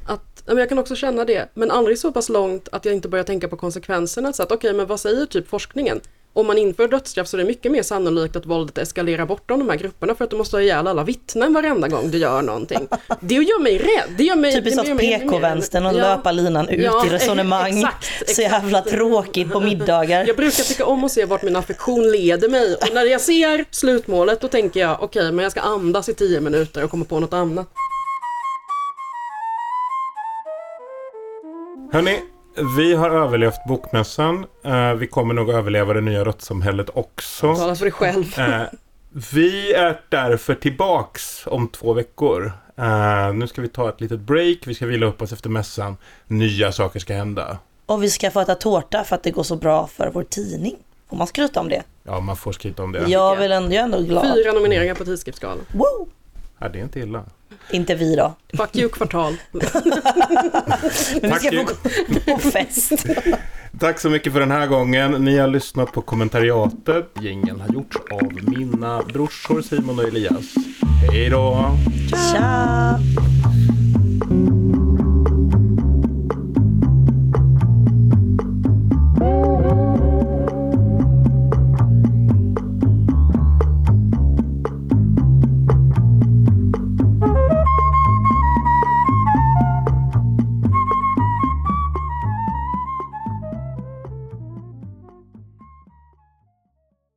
att, 0.07 0.43
men 0.45 0.57
jag 0.57 0.69
kan 0.69 0.79
också 0.79 0.95
känna 0.95 1.25
det, 1.25 1.49
men 1.53 1.71
aldrig 1.71 1.99
så 1.99 2.11
pass 2.11 2.29
långt 2.29 2.69
att 2.71 2.85
jag 2.85 2.93
inte 2.95 3.07
börjar 3.09 3.23
tänka 3.25 3.47
på 3.47 3.57
konsekvenserna. 3.57 4.33
Så 4.33 4.43
att 4.43 4.51
okej, 4.51 4.73
men 4.73 4.87
vad 4.87 4.99
säger 4.99 5.25
typ 5.25 5.49
forskningen? 5.49 5.99
Om 6.33 6.47
man 6.47 6.57
inför 6.57 6.87
dödsstraff 6.87 7.27
så 7.27 7.37
är 7.37 7.41
det 7.41 7.47
mycket 7.47 7.71
mer 7.71 7.83
sannolikt 7.83 8.35
att 8.35 8.45
våldet 8.45 8.77
eskalerar 8.77 9.25
bortom 9.25 9.59
de 9.59 9.69
här 9.69 9.77
grupperna 9.77 10.15
för 10.15 10.23
att 10.23 10.29
du 10.31 10.37
måste 10.37 10.55
ha 10.57 10.61
ihjäl 10.61 10.87
alla 10.87 11.03
vittnen 11.03 11.53
varenda 11.53 11.87
gång 11.87 12.11
du 12.11 12.17
gör 12.17 12.41
någonting. 12.41 12.87
Det 13.19 13.33
gör 13.35 13.61
mig 13.61 13.77
rädd. 13.77 14.15
Det 14.17 14.23
gör 14.23 14.35
mig, 14.35 14.53
Typiskt 14.53 14.75
det 14.77 14.81
av 14.81 14.87
gör 14.87 14.95
mig 14.95 15.13
ännu 15.13 15.25
mer- 15.25 15.31
PK-vänstern 15.31 15.85
och 15.85 15.93
Ja. 15.93 15.97
löpa 15.97 16.31
linan 16.31 16.69
ut 16.69 16.83
Ja, 16.85 17.05
i 17.05 17.09
resonemang. 17.13 17.77
exakt, 17.77 18.05
Så 18.05 18.23
exakt. 18.23 18.39
jävla 18.39 18.81
tråkigt 18.81 19.51
på 19.51 19.59
middagar. 19.59 20.25
Jag 20.27 20.35
brukar 20.35 20.63
tycka 20.63 20.85
om 20.85 21.03
att 21.03 21.11
se 21.11 21.25
vart 21.25 21.43
min 21.43 21.55
affektion 21.55 22.11
leder 22.11 22.49
mig 22.49 22.75
och 22.75 22.93
när 22.93 23.05
jag 23.05 23.21
ser 23.21 23.65
slutmålet 23.71 24.41
då 24.41 24.47
tänker 24.47 24.79
jag 24.79 25.03
okej, 25.03 25.31
men 25.31 25.43
jag 25.43 25.51
ska 25.51 25.61
andas 25.61 26.09
i 26.09 26.13
tio 26.13 26.41
minuter 26.41 26.83
och 26.83 26.91
komma 26.91 27.05
på 27.05 27.19
något 27.19 27.33
annat. 27.33 27.67
Hörni, 31.91 32.19
vi 32.77 32.93
har 32.93 33.09
överlevt 33.09 33.65
bokmässan. 33.67 34.45
Eh, 34.63 34.93
vi 34.93 35.07
kommer 35.07 35.33
nog 35.33 35.49
överleva 35.49 35.93
det 35.93 36.01
nya 36.01 36.23
råttsamhället 36.23 36.89
också. 36.93 37.55
Tala 37.55 37.75
för 37.75 37.85
dig 37.85 37.91
själv. 37.91 38.39
Eh, 38.39 38.61
vi 39.31 39.73
är 39.73 40.01
därför 40.09 40.55
tillbaks 40.55 41.47
om 41.47 41.67
två 41.67 41.93
veckor. 41.93 42.51
Eh, 42.77 43.33
nu 43.33 43.47
ska 43.47 43.61
vi 43.61 43.67
ta 43.67 43.89
ett 43.89 44.01
litet 44.01 44.19
break. 44.19 44.57
Vi 44.65 44.73
ska 44.73 44.85
vila 44.85 45.05
upp 45.05 45.21
oss 45.21 45.31
efter 45.31 45.49
mässan. 45.49 45.97
Nya 46.27 46.71
saker 46.71 46.99
ska 46.99 47.13
hända. 47.13 47.57
Och 47.85 48.03
vi 48.03 48.09
ska 48.09 48.31
få 48.31 48.39
äta 48.39 48.55
tårta 48.55 49.03
för 49.03 49.15
att 49.15 49.23
det 49.23 49.31
går 49.31 49.43
så 49.43 49.55
bra 49.55 49.87
för 49.87 50.11
vår 50.13 50.23
tidning. 50.23 50.75
Får 51.09 51.17
man 51.17 51.27
skryta 51.27 51.59
om 51.59 51.69
det? 51.69 51.83
Ja, 52.03 52.19
man 52.19 52.35
får 52.35 52.51
skryta 52.51 52.83
om 52.83 52.91
det. 52.91 53.07
Jag, 53.07 53.35
vill 53.35 53.51
ändå, 53.51 53.73
jag 53.73 53.79
är 53.79 53.83
ändå 53.83 54.01
glad. 54.01 54.35
Fyra 54.35 54.51
nomineringar 54.51 54.95
på 54.95 55.05
tidskriftsgalan. 55.05 55.65
Woo! 55.71 56.07
Ja, 56.59 56.69
det 56.69 56.79
är 56.79 56.83
inte 56.83 56.99
illa. 56.99 57.23
Inte 57.71 57.95
vi 57.95 58.15
då. 58.15 58.33
Fuck 58.57 58.75
you 58.75 58.89
kvartal. 58.89 59.37
Men 59.51 59.61
vi 61.21 61.29
Tack 61.29 61.41
ska 61.41 61.51
få 61.51 61.63
gå 61.63 62.37
på 62.37 62.39
fest. 62.39 62.91
Tack 63.79 63.99
så 63.99 64.09
mycket 64.09 64.33
för 64.33 64.39
den 64.39 64.51
här 64.51 64.67
gången. 64.67 65.11
Ni 65.11 65.37
har 65.37 65.47
lyssnat 65.47 65.91
på 65.91 66.01
kommentariatet. 66.01 67.11
Gängen 67.21 67.59
har 67.59 67.73
gjorts 67.73 67.97
av 68.11 68.49
mina 68.49 69.01
brorsor 69.13 69.61
Simon 69.61 69.99
och 69.99 70.05
Elias. 70.05 70.53
Hej 71.11 71.29
då! 71.29 71.77
Tja! 72.09 72.99